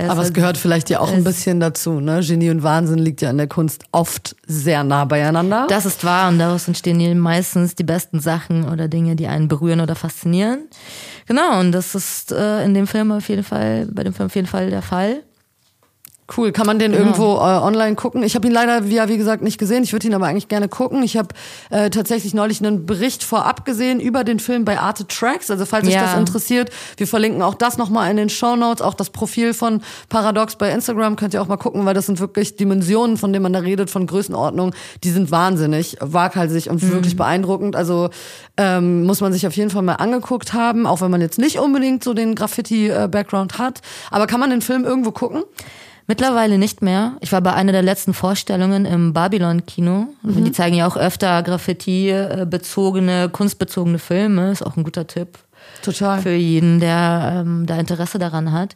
Es 0.01 0.09
Aber 0.11 0.23
es 0.23 0.33
gehört 0.33 0.57
vielleicht 0.57 0.89
ja 0.89 1.01
auch 1.01 1.13
ein 1.13 1.25
bisschen 1.25 1.61
dazu, 1.61 2.01
ne? 2.01 2.21
Genie 2.23 2.51
und 2.51 2.63
Wahnsinn 2.63 2.99
liegt 2.99 3.21
ja 3.21 3.31
in 3.31 3.37
der 3.37 3.49
Kunst 3.49 3.85
oft 3.93 4.35
sehr 4.47 4.83
nah 4.83 5.05
beieinander. 5.05 5.67
Das 5.69 5.85
ist 5.85 6.05
wahr 6.05 6.29
und 6.31 6.39
daraus 6.39 6.67
entstehen 6.69 7.19
meistens 7.19 7.75
die 7.75 7.85
besten 7.85 8.21
Sachen 8.21 8.67
oder 8.67 8.89
Dinge, 8.89 9.15
die 9.15 9.27
einen 9.27 9.49
berühren 9.49 9.81
oder 9.81 9.95
faszinieren. 9.95 10.69
Genau, 11.27 11.61
und 11.61 11.73
das 11.73 11.95
ist 11.95 12.33
äh, 12.33 12.65
in 12.65 12.73
dem 12.73 12.87
Film 12.87 13.13
auf 13.13 13.29
jeden 13.29 13.45
Fall, 13.45 13.87
bei 13.93 14.03
dem 14.03 14.15
Film 14.15 14.27
auf 14.27 14.35
jeden 14.35 14.47
Fall 14.47 14.71
der 14.71 14.83
Fall. 14.83 15.23
Cool. 16.37 16.53
Kann 16.53 16.67
man 16.67 16.79
den 16.79 16.93
genau. 16.93 17.05
irgendwo 17.05 17.37
äh, 17.37 17.39
online 17.39 17.97
gucken? 17.97 18.23
Ich 18.23 18.35
habe 18.35 18.47
ihn 18.47 18.53
leider, 18.53 18.89
wie, 18.89 19.01
wie 19.09 19.17
gesagt, 19.17 19.43
nicht 19.43 19.59
gesehen. 19.59 19.83
Ich 19.83 19.93
würde 19.93 20.07
ihn 20.07 20.15
aber 20.15 20.27
eigentlich 20.27 20.49
gerne 20.49 20.69
gucken. 20.69 21.03
Ich 21.03 21.17
habe 21.17 21.29
äh, 21.71 21.91
tatsächlich 21.91 22.35
neulich 22.35 22.61
einen 22.61 22.87
Bericht 22.87 23.25
vorab 23.25 23.65
gesehen 23.65 24.01
über 24.01 24.23
den 24.23 24.39
Film 24.39 24.65
bei 24.65 24.79
Arte 24.79 25.07
Tracks. 25.07 25.51
Also 25.51 25.67
falls 25.67 25.89
euch 25.89 25.95
ja. 25.95 26.03
das 26.03 26.19
interessiert, 26.19 26.71
wir 26.97 27.07
verlinken 27.07 27.43
auch 27.43 27.55
das 27.55 27.79
nochmal 27.79 28.11
in 28.11 28.17
den 28.17 28.29
Show 28.29 28.55
Notes. 28.57 28.83
Auch 28.83 28.95
das 28.95 29.11
Profil 29.11 29.55
von 29.55 29.83
Paradox 30.09 30.57
bei 30.57 30.71
Instagram 30.71 31.17
könnt 31.17 31.35
ihr 31.35 31.43
auch 31.43 31.49
mal 31.49 31.57
gucken, 31.57 31.85
weil 31.85 31.95
das 31.95 32.07
sind 32.07 32.21
wirklich 32.21 32.57
Dimensionen, 32.57 33.17
von 33.17 33.33
denen 33.33 33.43
man 33.43 33.53
da 33.53 33.61
redet, 33.61 33.91
von 33.91 34.07
Größenordnung. 34.07 34.73
Die 35.03 35.11
sind 35.11 35.31
wahnsinnig, 35.31 35.97
waghalsig 36.01 36.71
und 36.71 36.83
mhm. 36.83 36.93
wirklich 36.93 37.17
beeindruckend. 37.17 37.75
Also 37.75 38.11
ähm, 38.57 39.05
muss 39.05 39.21
man 39.21 39.33
sich 39.33 39.47
auf 39.47 39.57
jeden 39.57 39.71
Fall 39.71 39.83
mal 39.83 39.95
angeguckt 39.95 40.53
haben, 40.53 40.87
auch 40.87 41.01
wenn 41.01 41.11
man 41.11 41.21
jetzt 41.21 41.39
nicht 41.39 41.59
unbedingt 41.59 42.05
so 42.05 42.15
den 42.15 42.35
Graffiti-Background 42.35 43.59
hat. 43.59 43.81
Aber 44.11 44.27
kann 44.27 44.39
man 44.39 44.51
den 44.51 44.63
Film 44.63 44.85
irgendwo 44.85 45.11
gucken? 45.11 45.43
Mittlerweile 46.11 46.59
nicht 46.59 46.83
mehr. 46.83 47.13
Ich 47.21 47.31
war 47.31 47.41
bei 47.41 47.53
einer 47.53 47.71
der 47.71 47.83
letzten 47.83 48.15
Vorstellungen 48.15 48.85
im 48.85 49.13
Babylon-Kino. 49.13 50.09
Mhm. 50.23 50.45
Die 50.45 50.51
zeigen 50.51 50.75
ja 50.75 50.89
auch 50.89 50.97
öfter 50.97 51.41
Graffiti-bezogene, 51.45 53.29
kunstbezogene 53.29 54.01
Filme. 54.01 54.51
Ist 54.51 54.67
auch 54.67 54.77
ein 54.77 54.83
guter 54.83 55.07
Tipp. 55.07 55.39
Total. 55.83 56.21
Für 56.21 56.35
jeden, 56.35 56.81
der 56.81 57.45
ähm, 57.47 57.65
da 57.65 57.79
Interesse 57.79 58.19
daran 58.19 58.51
hat. 58.51 58.75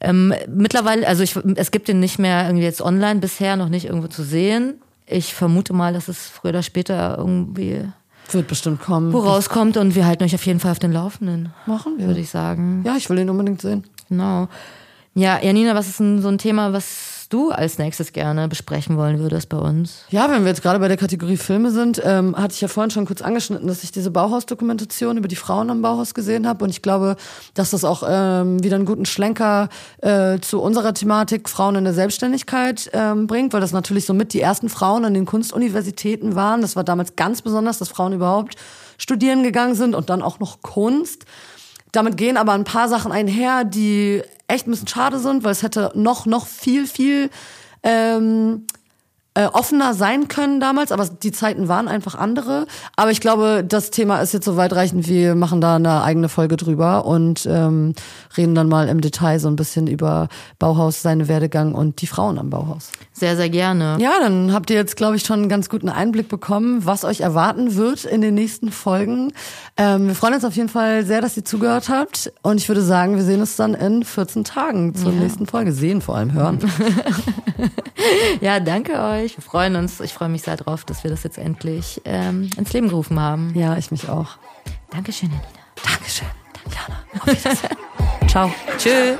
Ähm, 0.00 0.34
mittlerweile, 0.48 1.06
also 1.06 1.22
ich, 1.22 1.38
es 1.54 1.70
gibt 1.70 1.86
den 1.86 2.00
nicht 2.00 2.18
mehr 2.18 2.46
irgendwie 2.46 2.64
jetzt 2.64 2.82
online 2.82 3.20
bisher, 3.20 3.54
noch 3.54 3.68
nicht 3.68 3.84
irgendwo 3.84 4.08
zu 4.08 4.24
sehen. 4.24 4.80
Ich 5.06 5.32
vermute 5.32 5.74
mal, 5.74 5.92
dass 5.92 6.08
es 6.08 6.26
früher 6.26 6.50
oder 6.50 6.64
später 6.64 7.16
irgendwie 7.16 7.84
wird 8.32 8.48
bestimmt 8.48 8.80
kommen. 8.80 9.12
Wo 9.12 9.20
rauskommt 9.20 9.76
und 9.76 9.94
wir 9.94 10.06
halten 10.06 10.24
euch 10.24 10.34
auf 10.34 10.44
jeden 10.44 10.58
Fall 10.58 10.72
auf 10.72 10.80
den 10.80 10.90
Laufenden. 10.90 11.52
Machen 11.66 11.98
wir. 11.98 12.08
Würde 12.08 12.18
ich 12.18 12.30
sagen. 12.30 12.82
Ja, 12.84 12.96
ich 12.96 13.08
will 13.08 13.16
den 13.18 13.30
unbedingt 13.30 13.62
sehen. 13.62 13.84
Genau. 14.08 14.48
Ja, 15.16 15.40
Janina, 15.40 15.76
was 15.76 15.88
ist 15.88 16.00
denn 16.00 16.20
so 16.20 16.28
ein 16.28 16.38
Thema, 16.38 16.72
was 16.72 17.26
du 17.28 17.50
als 17.50 17.78
nächstes 17.78 18.12
gerne 18.12 18.48
besprechen 18.48 18.96
wollen 18.96 19.20
würdest 19.20 19.48
bei 19.48 19.56
uns? 19.56 20.04
Ja, 20.10 20.28
wenn 20.28 20.42
wir 20.42 20.48
jetzt 20.48 20.62
gerade 20.62 20.80
bei 20.80 20.88
der 20.88 20.96
Kategorie 20.96 21.36
Filme 21.36 21.70
sind, 21.70 22.02
ähm, 22.04 22.36
hatte 22.36 22.54
ich 22.54 22.60
ja 22.60 22.66
vorhin 22.66 22.90
schon 22.90 23.06
kurz 23.06 23.22
angeschnitten, 23.22 23.68
dass 23.68 23.84
ich 23.84 23.92
diese 23.92 24.10
Bauhaus-Dokumentation 24.10 25.16
über 25.16 25.28
die 25.28 25.36
Frauen 25.36 25.70
am 25.70 25.82
Bauhaus 25.82 26.14
gesehen 26.14 26.48
habe. 26.48 26.64
Und 26.64 26.70
ich 26.70 26.82
glaube, 26.82 27.14
dass 27.54 27.70
das 27.70 27.84
auch 27.84 28.02
ähm, 28.06 28.62
wieder 28.64 28.74
einen 28.74 28.86
guten 28.86 29.06
Schlenker 29.06 29.68
äh, 30.02 30.40
zu 30.40 30.60
unserer 30.60 30.94
Thematik 30.94 31.48
Frauen 31.48 31.76
in 31.76 31.84
der 31.84 31.94
Selbstständigkeit 31.94 32.90
ähm, 32.92 33.28
bringt, 33.28 33.52
weil 33.52 33.60
das 33.60 33.72
natürlich 33.72 34.06
so 34.06 34.14
mit 34.14 34.32
die 34.32 34.40
ersten 34.40 34.68
Frauen 34.68 35.04
an 35.04 35.14
den 35.14 35.26
Kunstuniversitäten 35.26 36.34
waren. 36.34 36.60
Das 36.60 36.74
war 36.74 36.82
damals 36.82 37.14
ganz 37.14 37.40
besonders, 37.40 37.78
dass 37.78 37.88
Frauen 37.88 38.14
überhaupt 38.14 38.56
studieren 38.98 39.44
gegangen 39.44 39.76
sind 39.76 39.94
und 39.94 40.10
dann 40.10 40.22
auch 40.22 40.40
noch 40.40 40.60
Kunst. 40.62 41.24
Damit 41.92 42.16
gehen 42.16 42.36
aber 42.36 42.52
ein 42.52 42.64
paar 42.64 42.88
Sachen 42.88 43.12
einher, 43.12 43.62
die 43.64 44.20
echt 44.48 44.66
ein 44.66 44.70
bisschen 44.70 44.88
schade 44.88 45.18
sind, 45.18 45.44
weil 45.44 45.52
es 45.52 45.62
hätte 45.62 45.92
noch, 45.94 46.26
noch 46.26 46.46
viel, 46.46 46.86
viel 46.86 47.30
ähm, 47.82 48.66
äh, 49.34 49.46
offener 49.46 49.94
sein 49.94 50.28
können 50.28 50.60
damals, 50.60 50.92
aber 50.92 51.06
die 51.08 51.32
Zeiten 51.32 51.66
waren 51.66 51.88
einfach 51.88 52.14
andere. 52.14 52.66
Aber 52.96 53.10
ich 53.10 53.20
glaube, 53.20 53.64
das 53.66 53.90
Thema 53.90 54.20
ist 54.20 54.32
jetzt 54.32 54.44
so 54.44 54.56
weitreichend, 54.56 55.08
wir 55.08 55.34
machen 55.34 55.60
da 55.60 55.74
eine 55.74 56.02
eigene 56.02 56.28
Folge 56.28 56.56
drüber 56.56 57.04
und 57.04 57.44
ähm, 57.50 57.94
reden 58.36 58.54
dann 58.54 58.68
mal 58.68 58.88
im 58.88 59.00
Detail 59.00 59.40
so 59.40 59.48
ein 59.48 59.56
bisschen 59.56 59.88
über 59.88 60.28
Bauhaus, 60.60 61.02
seine 61.02 61.26
Werdegang 61.26 61.74
und 61.74 62.00
die 62.00 62.06
Frauen 62.06 62.38
am 62.38 62.48
Bauhaus. 62.50 62.92
Sehr, 63.12 63.36
sehr 63.36 63.50
gerne. 63.50 63.96
Ja, 63.98 64.20
dann 64.20 64.52
habt 64.52 64.70
ihr 64.70 64.76
jetzt, 64.76 64.96
glaube 64.96 65.16
ich, 65.16 65.24
schon 65.24 65.40
einen 65.40 65.48
ganz 65.48 65.68
guten 65.68 65.88
Einblick 65.88 66.28
bekommen, 66.28 66.86
was 66.86 67.04
euch 67.04 67.20
erwarten 67.20 67.74
wird 67.74 68.04
in 68.04 68.20
den 68.20 68.34
nächsten 68.34 68.70
Folgen. 68.70 69.32
Ähm, 69.76 70.06
wir 70.06 70.14
freuen 70.14 70.34
uns 70.34 70.44
auf 70.44 70.54
jeden 70.54 70.68
Fall 70.68 71.04
sehr, 71.04 71.20
dass 71.20 71.36
ihr 71.36 71.44
zugehört 71.44 71.88
habt 71.88 72.32
und 72.42 72.58
ich 72.58 72.68
würde 72.68 72.82
sagen, 72.82 73.16
wir 73.16 73.24
sehen 73.24 73.40
uns 73.40 73.56
dann 73.56 73.74
in 73.74 74.04
14 74.04 74.44
Tagen 74.44 74.94
zur 74.94 75.12
ja. 75.12 75.20
nächsten 75.20 75.46
Folge. 75.46 75.72
Sehen 75.72 76.02
vor 76.02 76.16
allem, 76.16 76.32
hören. 76.32 76.60
ja, 78.40 78.60
danke 78.60 78.92
euch 79.00 79.23
euch. 79.24 79.36
Wir 79.36 79.42
freuen 79.42 79.76
uns. 79.76 80.00
Ich 80.00 80.12
freue 80.12 80.28
mich 80.28 80.42
sehr 80.42 80.56
drauf, 80.56 80.84
dass 80.84 81.02
wir 81.02 81.10
das 81.10 81.22
jetzt 81.22 81.38
endlich 81.38 82.00
ähm, 82.04 82.50
ins 82.56 82.72
Leben 82.72 82.88
gerufen 82.88 83.18
haben. 83.18 83.52
Ja, 83.54 83.76
ich 83.76 83.90
mich 83.90 84.08
auch. 84.08 84.36
Dankeschön, 84.90 85.30
Janina. 85.30 85.48
Dankeschön. 85.82 86.28
Jana. 86.70 88.28
Ciao. 88.28 88.52
Tschüss. 88.78 89.18